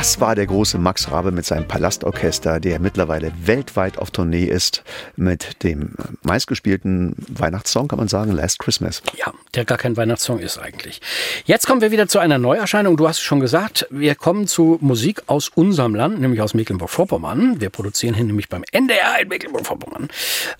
Das 0.06 0.20
war 0.20 0.36
der 0.36 0.46
große 0.46 0.78
Max 0.78 1.10
Rabe 1.10 1.32
mit 1.32 1.46
seinem 1.46 1.68
Palastorchester, 1.68 2.60
der 2.60 2.80
mittlerweile 2.80 3.32
weltweit 3.42 3.98
auf 3.98 4.12
Tournee 4.12 4.44
ist 4.44 4.84
mit 5.16 5.64
dem 5.64 5.96
meistgespielten 6.22 7.16
Weihnachtssong, 7.28 7.88
kann 7.88 7.98
man 7.98 8.08
sagen, 8.08 8.32
Last 8.32 8.60
Christmas. 8.60 9.02
Ja, 9.18 9.34
der 9.56 9.66
gar 9.66 9.80
kein 9.80 9.98
Weihnachtssong 9.98 10.38
ist 10.38 10.60
eigentlich. 10.60 11.02
Jetzt 11.46 11.66
kommen 11.66 11.82
wir 11.82 11.90
wieder 11.90 12.08
zu 12.08 12.20
einer 12.20 12.38
Neuerscheinung. 12.38 12.98
Du 12.98 13.08
hast 13.08 13.18
es 13.18 13.24
schon 13.24 13.40
gesagt, 13.40 13.88
wir 13.90 14.14
kommen 14.14 14.46
zu 14.46 14.78
Musik 14.80 15.24
aus 15.26 15.50
unserem 15.50 15.96
Land, 15.96 16.22
nämlich 16.22 16.40
aus 16.40 16.54
Mecklenburg-Vorpommern. 16.54 17.60
Wir 17.60 17.72
produzieren 17.72 18.14
hier 18.14 18.26
nämlich 18.26 18.48
beim 18.48 18.64
NDR 18.72 19.20
in 19.24 19.28
Mecklenburg-Vorpommern. 19.28 20.10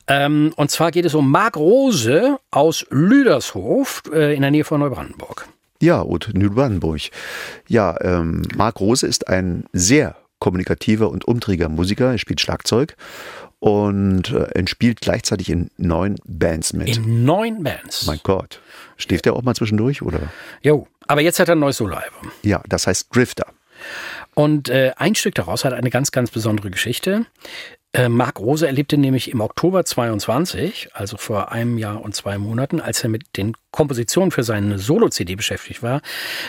Ähm, 0.08 0.54
und 0.56 0.72
zwar 0.72 0.90
geht 0.90 1.06
es 1.06 1.14
um 1.14 1.30
Marc 1.30 1.56
Rose 1.56 2.40
aus 2.50 2.88
Lüdershof 2.90 4.02
äh, 4.12 4.34
in 4.34 4.42
der 4.42 4.50
Nähe 4.50 4.64
von 4.64 4.80
Neubrandenburg. 4.80 5.48
Ja, 5.86 6.00
und 6.00 6.34
Nürnberg. 6.34 7.12
Ja, 7.68 7.96
ähm, 8.02 8.42
Marc 8.56 8.80
Rose 8.80 9.06
ist 9.06 9.28
ein 9.28 9.66
sehr 9.72 10.16
kommunikativer 10.40 11.12
und 11.12 11.26
umtriebiger 11.26 11.70
Musiker. 11.70 12.12
Er 12.12 12.18
spielt 12.18 12.42
Schlagzeug 12.42 12.96
und 13.60 14.32
äh, 14.32 14.48
er 14.56 14.68
spielt 14.68 15.00
gleichzeitig 15.02 15.48
in 15.52 15.70
neun 15.78 16.16
Bands 16.26 16.74
mit. 16.74 16.98
In 16.98 17.24
neun 17.24 17.62
Bands. 17.62 18.08
mein 18.08 18.20
Gott. 18.24 18.62
Schläft 18.98 19.28
er 19.28 19.36
auch 19.36 19.44
mal 19.44 19.54
zwischendurch, 19.54 20.02
oder? 20.02 20.22
Jo, 20.64 20.88
aber 21.06 21.22
jetzt 21.22 21.38
hat 21.38 21.50
er 21.50 21.56
ein 21.56 21.60
neues 21.60 21.78
Soloalbum. 21.78 22.32
Ja, 22.42 22.64
das 22.68 22.88
heißt 22.88 23.16
Drifter. 23.16 23.46
Und 24.34 24.70
äh, 24.70 24.94
ein 24.98 25.14
Stück 25.14 25.36
daraus 25.36 25.66
hat 25.66 25.74
eine 25.74 25.92
ganz, 25.92 26.10
ganz 26.12 26.32
besondere 26.32 26.72
Geschichte. 26.72 27.28
Äh, 27.96 28.10
Marc 28.10 28.42
Rose 28.42 28.68
erlebte 28.68 28.98
nämlich 28.98 29.32
im 29.32 29.40
Oktober 29.40 29.86
22, 29.86 30.90
also 30.94 31.16
vor 31.16 31.54
einem 31.54 31.78
Jahr 31.78 32.02
und 32.02 32.14
zwei 32.14 32.38
Monaten, 32.38 32.82
als 32.82 33.02
er 33.02 33.10
mit 33.10 33.38
den 33.38 33.54
Kompositionen 33.72 34.32
für 34.32 34.44
seine 34.44 34.80
Solo-CD 34.80 35.36
beschäftigt 35.36 35.82
war, 35.82 36.02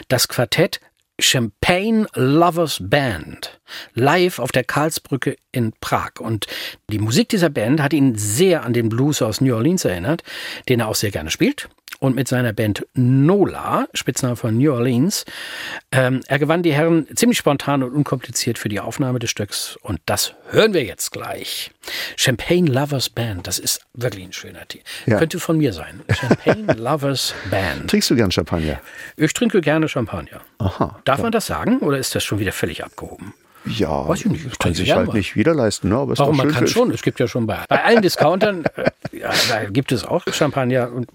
das 0.09 0.27
Quartett 0.27 0.81
Champagne 1.21 2.07
Lovers 2.15 2.79
Band 2.83 3.61
live 3.95 4.39
auf 4.39 4.53
der 4.53 4.65
Karlsbrücke 4.65 5.37
in 5.53 5.73
Prag. 5.81 6.21
Und 6.21 6.47
die 6.91 6.99
Musik 6.99 7.29
dieser 7.29 7.51
Band 7.51 7.81
hat 7.81 7.93
ihn 7.93 8.17
sehr 8.17 8.65
an 8.65 8.73
den 8.73 8.89
Blues 8.89 9.23
aus 9.23 9.41
New 9.41 9.55
Orleans 9.55 9.85
erinnert, 9.85 10.23
den 10.69 10.81
er 10.81 10.89
auch 10.89 10.95
sehr 10.95 11.11
gerne 11.11 11.31
spielt. 11.31 11.69
Und 11.99 12.15
mit 12.15 12.29
seiner 12.29 12.53
Band 12.53 12.87
Nola, 12.95 13.89
Spitzname 13.95 14.37
von 14.37 14.59
New 14.59 14.73
Orleans, 14.73 15.25
ähm, 15.93 16.21
er 16.27 16.39
gewann 16.39 16.63
die 16.63 16.75
Herren 16.75 17.07
ziemlich 17.15 17.39
spontan 17.39 17.83
und 17.83 17.95
unkompliziert 17.95 18.59
für 18.59 18.69
die 18.69 18.81
Aufnahme 18.81 19.19
des 19.19 19.31
Stücks. 19.31 19.77
Und 19.81 20.01
das 20.05 20.35
hören 20.51 20.75
wir 20.75 20.85
jetzt 20.85 21.11
gleich. 21.13 21.71
Champagne 22.17 22.71
Lovers 22.71 23.09
Band, 23.09 23.47
das 23.47 23.59
ist 23.59 23.81
wirklich 23.95 24.25
ein 24.25 24.33
schöner 24.33 24.69
Titel. 24.69 24.85
Ja. 25.07 25.19
Könnte 25.19 25.41
von 25.41 25.57
mir 25.57 25.73
sein. 25.73 26.03
Champagne 26.11 26.75
Lovers 26.77 27.35
Band. 27.51 27.89
Trinkst 27.89 28.11
du 28.11 28.17
gern 28.17 28.31
Champagner? 28.31 28.81
Ich 29.17 29.33
trinke 29.33 29.63
gerne 29.63 29.89
Champagner. 29.89 30.43
Aha. 30.59 31.01
Darf 31.05 31.23
man 31.23 31.33
das 31.33 31.47
sagen 31.47 31.79
oder 31.79 31.97
ist 31.97 32.15
das 32.15 32.25
schon 32.25 32.39
wieder 32.39 32.53
völlig 32.53 32.85
abgehoben? 32.85 33.33
Ja, 33.67 34.09
Weiß 34.09 34.21
ich 34.21 34.27
nicht, 34.27 34.47
ich 34.47 34.59
kann 34.59 34.75
sich 34.75 34.93
halt 34.93 35.09
mal. 35.09 35.15
nicht 35.15 35.35
jeder 35.37 35.55
leisten. 35.55 35.89
Ne? 35.89 35.97
Aber 35.97 36.17
Warum 36.19 36.37
man 36.37 36.51
kann 36.51 36.67
schon, 36.67 36.91
es 36.91 37.03
gibt 37.03 37.19
ja 37.21 37.27
schon 37.27 37.47
bei, 37.47 37.65
bei 37.69 37.83
allen 37.85 38.03
Discountern, 38.03 38.65
ja, 39.13 39.31
da 39.49 39.65
gibt 39.65 39.93
es 39.93 40.05
auch 40.05 40.25
Champagner 40.33 40.93
und 40.93 41.09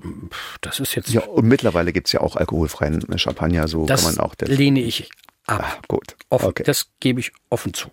das 0.62 0.80
ist 0.80 0.96
jetzt, 0.96 1.10
Ja, 1.10 1.22
und 1.22 1.46
mittlerweile 1.48 1.94
gibt 1.94 2.08
es 2.08 2.14
ja 2.14 2.22
auch 2.22 2.36
alkoholfreien 2.36 3.06
Champagner, 3.18 3.68
so 3.68 3.86
das 3.86 4.04
kann 4.04 4.16
man 4.16 4.26
auch. 4.26 4.36
Das, 4.36 4.50
lehne 4.50 4.82
ich 4.82 5.10
ab. 5.48 5.64
ah, 5.64 5.78
gut. 5.88 6.16
Offen, 6.30 6.50
Okay. 6.50 6.64
Das 6.64 6.88
gebe 7.00 7.20
ich 7.20 7.32
offen 7.50 7.74
zu. 7.74 7.90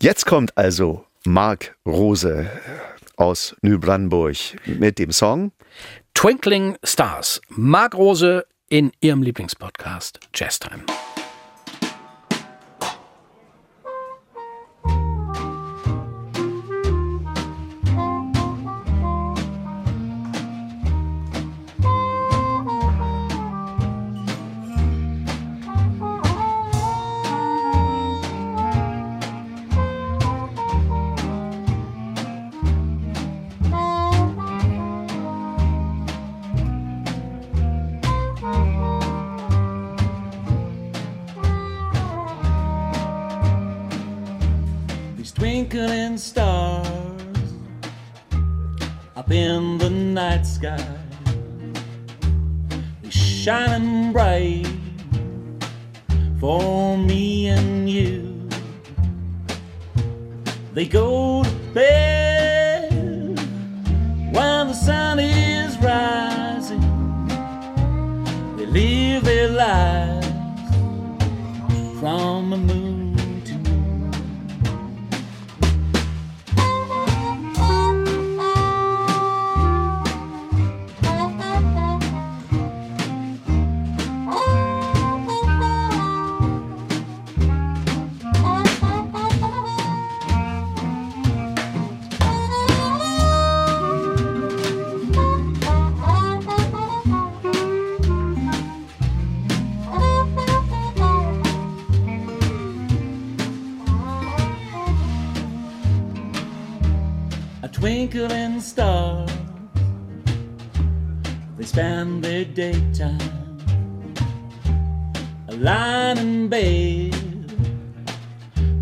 Jetzt 0.00 0.26
kommt 0.26 0.56
also 0.58 1.04
Marc 1.24 1.74
Rose 1.86 2.50
aus 3.16 3.56
Nübrandenburg 3.62 4.36
mit 4.66 4.98
dem 4.98 5.12
Song 5.12 5.52
Twinkling 6.14 6.76
Stars, 6.84 7.40
Marc 7.48 7.94
Rose 7.94 8.44
in 8.68 8.92
ihrem 9.00 9.22
Lieblingspodcast 9.22 10.20
Jazz 10.34 10.58
sky, 50.62 50.96
they 53.02 53.10
shining 53.10 54.12
bright 54.12 54.71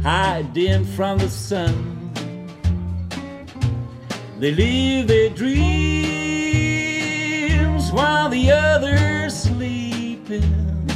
hiding 0.03 0.85
from 0.85 1.19
the 1.19 1.29
sun. 1.29 1.97
They 4.39 4.53
live 4.53 5.09
their 5.09 5.29
dreams 5.31 5.61
while 7.93 8.29
the 8.31 8.51
others 8.51 9.35
sleeping. 9.35 10.89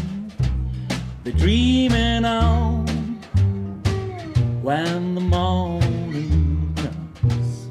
They're 1.23 1.35
dreaming 1.35 2.25
on 2.25 2.87
when 4.63 5.15
the 5.15 5.21
morning 5.21 6.75
comes. 6.77 7.69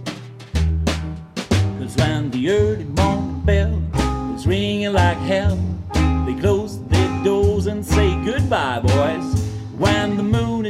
Cause 1.79 1.95
when 1.97 2.29
the 2.29 2.51
early 2.51 2.85
morning 2.85 3.41
bell 3.45 3.81
is 4.35 4.45
ringing 4.45 4.93
like 4.93 5.17
hell, 5.17 5.57
they 6.27 6.35
close 6.39 6.79
their 6.85 7.23
doors 7.23 7.65
and 7.65 7.83
say 7.83 8.13
goodbye, 8.23 8.79
boys. 8.79 9.22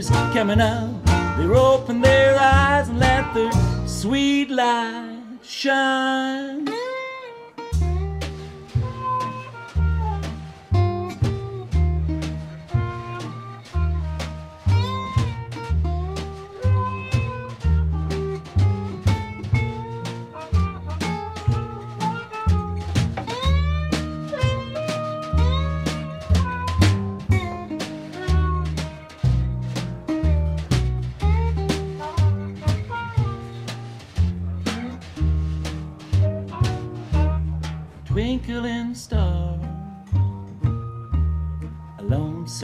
Coming 0.09 0.59
up, 0.59 1.05
they 1.37 1.45
open 1.45 2.01
their 2.01 2.37
eyes 2.37 2.89
and 2.89 2.99
let 2.99 3.33
their 3.33 3.51
sweet 3.87 4.49
light 4.49 5.39
shine. 5.41 6.82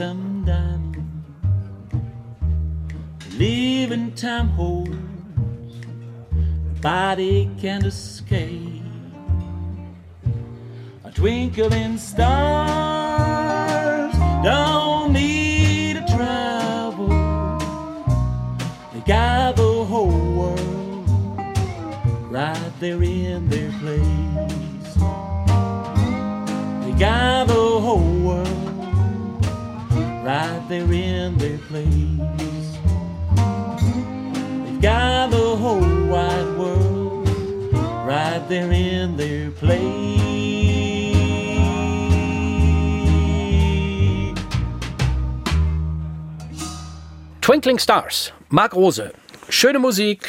a 0.00 0.08
lonesome 0.14 0.44
diamond 0.46 0.96
living 3.38 4.12
time 4.14 4.48
holds, 4.48 4.96
Body 6.80 7.50
can't 7.60 7.84
escape. 7.84 8.82
A 11.04 11.10
twinkling 11.10 11.98
stars 11.98 14.14
don't 14.42 15.12
need 15.12 15.96
to 15.96 16.04
travel. 16.16 17.08
They 18.94 19.00
got 19.00 19.56
the 19.56 19.84
whole 19.84 20.32
world 20.38 21.10
right 22.30 22.72
there 22.80 23.02
in 23.02 23.46
their 23.50 23.70
place. 23.72 24.94
They 26.84 26.92
got 26.98 27.48
right 30.30 30.62
there 30.68 30.92
in 30.92 31.36
their 31.38 31.58
place. 31.58 32.68
They've 34.64 34.80
got 34.80 35.30
the 35.32 35.56
whole 35.62 36.06
wide 36.06 36.50
world 36.56 37.28
right 38.06 38.42
there 38.48 38.70
in 38.70 39.16
their 39.16 39.50
place. 39.50 39.80
Twinkling 47.40 47.78
Stars, 47.78 48.30
Mark 48.50 48.74
Rose. 48.74 49.10
Schöne 49.48 49.80
Musik, 49.80 50.22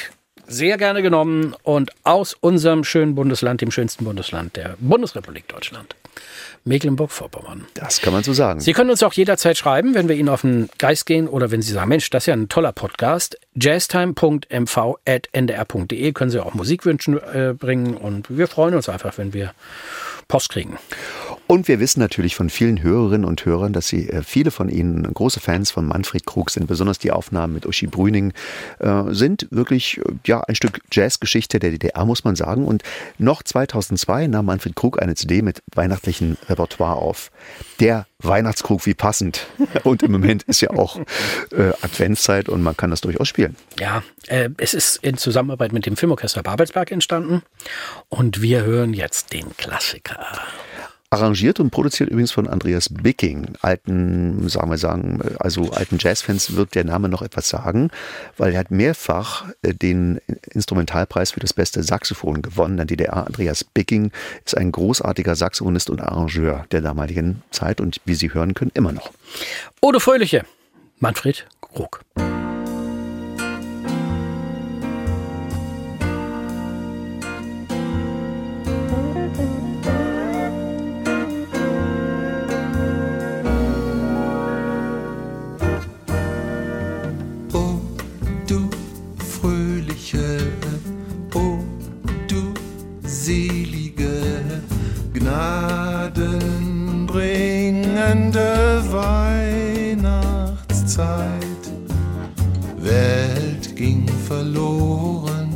sehr 0.52 0.78
gerne 0.78 1.02
genommen 1.02 1.56
und 1.64 1.90
aus 2.04 2.36
unserem 2.40 2.84
schönen 2.84 3.16
Bundesland, 3.16 3.62
dem 3.62 3.72
schönsten 3.72 4.06
Bundesland 4.06 4.56
der 4.56 4.76
Bundesrepublik 4.80 5.48
Deutschland. 5.48 5.96
Mecklenburg-Vorpommern. 6.64 7.66
Das 7.74 8.02
kann 8.02 8.14
man 8.14 8.22
so 8.24 8.34
sagen. 8.34 8.60
Sie 8.60 8.74
können 8.74 8.92
uns 8.92 9.02
auch 9.02 9.14
jederzeit 9.14 9.58
schreiben, 9.58 9.96
wenn 9.96 10.08
wir 10.08 10.16
Ihnen 10.16 10.30
auf 10.30 10.42
den 10.42 10.70
Geist 10.78 11.08
gehen 11.08 11.28
oder 11.28 11.50
wenn 11.50 11.64
Sie 11.64 11.74
sagen, 11.74 11.90
Mensch, 11.90 12.12
das 12.12 12.22
ist 12.24 12.28
ja 12.28 12.36
ein 12.36 12.50
toller 12.50 12.72
Podcast. 12.72 13.40
jazztime.mv.ndr.de 13.56 16.12
können 16.12 16.30
Sie 16.30 16.40
auch 16.40 16.54
Musikwünschen 16.54 17.18
äh, 17.18 17.56
bringen 17.58 17.96
und 17.96 18.38
wir 18.38 18.48
freuen 18.48 18.76
uns 18.76 18.90
einfach, 18.90 19.18
wenn 19.18 19.34
wir 19.34 19.56
Post 20.28 20.50
kriegen. 20.50 20.78
Und 21.52 21.68
wir 21.68 21.82
wissen 21.82 22.00
natürlich 22.00 22.36
von 22.38 22.50
vielen 22.50 22.82
Hörerinnen 22.82 23.26
und 23.26 23.44
Hörern, 23.44 23.74
dass 23.74 23.90
sie 23.90 24.08
äh, 24.08 24.24
viele 24.24 24.52
von 24.52 24.70
ihnen 24.70 25.04
große 25.14 25.42
Fans 25.42 25.70
von 25.70 25.86
Manfred 25.86 26.26
Krug 26.26 26.50
sind. 26.50 26.68
Besonders 26.68 26.98
die 26.98 27.12
Aufnahmen 27.12 27.52
mit 27.52 27.66
Uschi 27.66 27.88
Brüning 27.88 28.32
äh, 28.80 29.04
sind 29.10 29.50
wirklich 29.52 29.98
äh, 29.98 30.04
ja 30.26 30.40
ein 30.40 30.56
Stück 30.56 30.80
Jazzgeschichte 30.94 31.60
der 31.60 31.72
DDR, 31.72 32.06
muss 32.06 32.24
man 32.24 32.38
sagen. 32.38 32.64
Und 32.64 32.84
noch 33.18 33.44
2002 33.44 34.28
nahm 34.28 34.46
Manfred 34.46 34.78
Krug 34.78 35.02
eine 35.02 35.14
CD 35.16 35.42
mit 35.42 35.62
weihnachtlichem 35.76 36.38
Repertoire 36.48 36.96
auf. 36.96 37.32
Der 37.82 38.08
Weihnachtskrug 38.20 38.86
wie 38.86 38.94
passend. 38.94 39.46
Und 39.84 40.04
im 40.04 40.14
Moment 40.14 40.44
ist 40.44 40.62
ja 40.62 40.70
auch 40.70 41.02
äh, 41.52 41.74
Adventszeit 41.82 42.48
und 42.48 42.62
man 42.62 42.78
kann 42.78 42.92
das 42.92 43.02
durchaus 43.02 43.28
spielen. 43.28 43.58
Ja, 43.78 44.04
es 44.58 44.74
ist 44.74 44.98
in 44.98 45.18
Zusammenarbeit 45.18 45.74
mit 45.74 45.86
dem 45.86 45.98
Filmorchester 45.98 46.44
Babelsberg 46.44 46.92
entstanden 46.92 47.42
und 48.08 48.42
wir 48.42 48.64
hören 48.64 48.94
jetzt 48.94 49.34
den 49.34 49.58
Klassiker. 49.58 50.20
Arrangiert 51.14 51.60
und 51.60 51.72
produziert 51.72 52.10
übrigens 52.10 52.32
von 52.32 52.48
Andreas 52.48 52.88
Bicking. 52.88 53.56
Alten, 53.62 54.48
sagen 54.48 54.72
wir 54.72 54.78
sagen, 54.78 55.22
also 55.40 55.70
alten 55.72 55.98
Jazzfans 56.00 56.56
wird 56.56 56.74
der 56.74 56.86
Name 56.86 57.10
noch 57.10 57.22
etwas 57.22 57.50
sagen, 57.50 57.92
weil 58.38 58.54
er 58.54 58.60
hat 58.60 58.72
mehrfach 58.72 59.50
äh, 59.62 59.74
den 59.74 60.22
Instrumentalpreis 60.52 61.32
für 61.32 61.42
das 61.42 61.52
beste 61.52 61.84
Saxophon 61.84 62.42
gewonnen. 62.42 62.78
Der 62.78 62.86
DDR 62.86 63.28
Andreas 63.28 63.66
Bicking 63.66 64.12
ist 64.46 64.56
ein 64.56 64.72
großartiger 64.72 65.36
Saxophonist 65.36 65.90
und 65.90 66.00
Arrangeur 66.00 66.66
der 66.72 66.80
damaligen 66.80 67.44
Zeit 67.52 67.82
und 67.82 68.00
wie 68.06 68.16
Sie 68.16 68.34
hören 68.34 68.54
können, 68.54 68.72
immer 68.74 68.94
noch. 68.94 69.12
Odo 69.82 70.00
Fröhliche, 70.00 70.46
Manfred 71.00 71.46
Krug. 71.60 72.06
Verloren, 104.32 105.50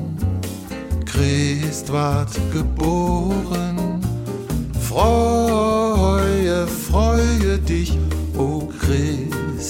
Christ 1.06 1.92
ward 1.92 2.30
geboren. 2.52 3.78
Freue, 4.80 6.68
freue 6.68 7.58
dich, 7.60 7.98
o 8.38 8.68
Christenheit. 8.80 9.66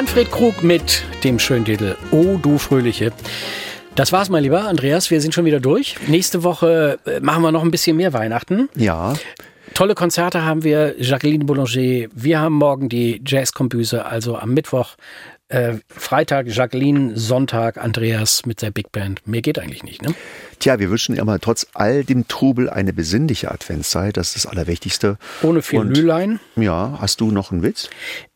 Manfred 0.00 0.30
Krug 0.30 0.62
mit 0.62 1.04
dem 1.24 1.38
schönen 1.38 1.66
Titel 1.66 1.94
Oh 2.10 2.38
du 2.40 2.56
Fröhliche. 2.56 3.12
Das 3.96 4.12
war's, 4.12 4.30
mein 4.30 4.42
lieber 4.42 4.64
Andreas. 4.64 5.10
Wir 5.10 5.20
sind 5.20 5.34
schon 5.34 5.44
wieder 5.44 5.60
durch. 5.60 5.96
Nächste 6.06 6.42
Woche 6.42 6.98
äh, 7.04 7.20
machen 7.20 7.42
wir 7.42 7.52
noch 7.52 7.62
ein 7.62 7.70
bisschen 7.70 7.98
mehr 7.98 8.14
Weihnachten. 8.14 8.70
Ja, 8.76 9.12
Tolle 9.74 9.94
Konzerte 9.94 10.42
haben 10.42 10.64
wir. 10.64 10.94
Jacqueline 10.98 11.44
Boulanger. 11.44 12.08
Wir 12.14 12.40
haben 12.40 12.54
morgen 12.54 12.88
die 12.88 13.20
Jazzkombüse, 13.26 14.06
also 14.06 14.36
am 14.36 14.54
Mittwoch. 14.54 14.96
Äh, 15.48 15.74
Freitag 15.88 16.46
Jacqueline, 16.46 17.18
Sonntag 17.18 17.76
Andreas 17.76 18.46
mit 18.46 18.62
der 18.62 18.70
Big 18.70 18.92
Band. 18.92 19.26
Mehr 19.26 19.42
geht 19.42 19.58
eigentlich 19.58 19.82
nicht, 19.82 20.00
ne? 20.00 20.14
tja, 20.60 20.78
wir 20.78 20.90
wünschen 20.90 21.18
aber 21.18 21.40
trotz 21.40 21.66
all 21.74 22.04
dem 22.04 22.28
Trubel 22.28 22.70
eine 22.70 22.92
besinnliche 22.92 23.50
Adventszeit. 23.50 24.16
Das 24.16 24.28
ist 24.36 24.44
das 24.44 24.46
Allerwichtigste. 24.46 25.18
Ohne 25.42 25.60
viel 25.62 25.80
Und- 25.80 25.96
Lülein. 25.96 26.38
Ja, 26.54 26.98
hast 27.00 27.20
du 27.20 27.32
noch 27.32 27.50
einen 27.50 27.62
Witz? 27.62 27.90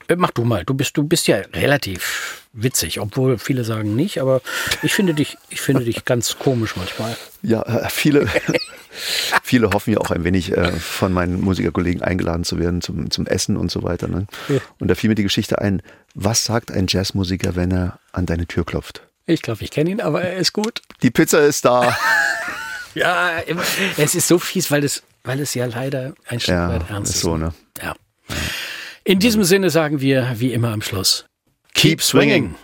Äh, 0.09 0.17
Mach 0.17 0.31
du 0.31 0.45
mal. 0.45 0.65
Du 0.65 0.75
bist, 0.75 0.97
du 0.97 1.05
bist 1.05 1.27
ja 1.27 1.39
relativ 1.53 2.43
witzig, 2.53 3.01
obwohl 3.01 3.39
viele 3.39 3.65
sagen 3.65 3.97
nicht, 3.97 4.21
aber 4.21 4.41
ich 4.83 4.95
finde 4.95 5.15
dich, 5.15 5.37
ich 5.49 5.61
finde 5.61 5.85
dich 5.85 6.05
ganz 6.05 6.39
komisch 6.39 6.77
manchmal. 6.77 7.17
Ja, 7.43 7.63
äh, 7.63 7.89
viele, 7.91 8.29
viele 9.43 9.71
hoffen 9.71 9.93
ja 9.93 9.99
auch 9.99 10.11
ein 10.11 10.25
wenig 10.25 10.53
äh, 10.57 10.73
von 10.73 11.13
meinen 11.13 11.41
Musikerkollegen 11.41 12.03
eingeladen 12.03 12.45
zu 12.45 12.59
werden 12.59 12.81
zum, 12.81 13.11
zum 13.11 13.27
Essen 13.27 13.57
und 13.57 13.71
so 13.71 13.83
weiter. 13.83 14.09
Ne? 14.09 14.27
Ja. 14.49 14.59
Und 14.79 14.89
da 14.89 14.95
fiel 14.95 15.09
mir 15.09 15.17
die 15.17 15.23
Geschichte 15.25 15.61
ein, 15.61 15.83
was 16.15 16.45
sagt 16.45 16.71
ein 16.71 16.87
Jazzmusiker, 16.89 17.57
wenn 17.57 17.73
er 17.73 17.99
an 18.13 18.27
deine 18.27 18.47
Tür 18.47 18.65
klopft? 18.65 19.03
Ich 19.27 19.43
glaube, 19.43 19.65
ich 19.65 19.71
kenne 19.71 19.91
ihn, 19.91 20.01
aber 20.01 20.23
er 20.23 20.37
ist 20.37 20.53
gut. 20.53 20.83
Die 21.03 21.11
Pizza 21.11 21.41
ist 21.45 21.65
da. 21.65 21.97
Ja, 22.95 23.43
es 23.97 24.15
ist 24.15 24.29
so 24.29 24.39
fies, 24.39 24.71
weil 24.71 24.85
es, 24.85 25.03
weil 25.25 25.41
es 25.41 25.53
ja 25.55 25.67
leider 25.67 26.15
ein 26.29 26.39
Stück 26.39 26.55
ja, 26.55 26.69
weit 26.69 26.89
ernst 26.89 27.11
ist 27.11 27.17
ist. 27.17 27.23
so, 27.23 27.37
ne? 27.37 27.53
In 29.07 29.19
diesem 29.19 29.45
Sinne 29.45 29.69
sagen 29.69 30.01
wir, 30.01 30.33
wie 30.37 30.55
immer 30.55 30.73
am 30.73 30.81
Schluss, 30.81 31.27
Keep 31.75 32.01
swinging. 32.01 32.55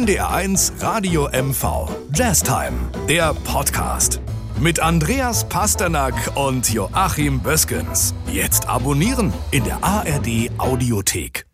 NDR1 0.00 0.82
Radio 0.82 1.28
MV. 1.28 1.90
Jazztime, 2.14 2.72
der 3.06 3.34
Podcast. 3.44 4.18
Mit 4.58 4.80
Andreas 4.80 5.46
Pasternak 5.46 6.14
und 6.36 6.72
Joachim 6.72 7.38
Böskens. 7.40 8.14
Jetzt 8.26 8.66
abonnieren 8.66 9.30
in 9.50 9.62
der 9.64 9.84
ARD 9.84 10.52
Audiothek. 10.56 11.49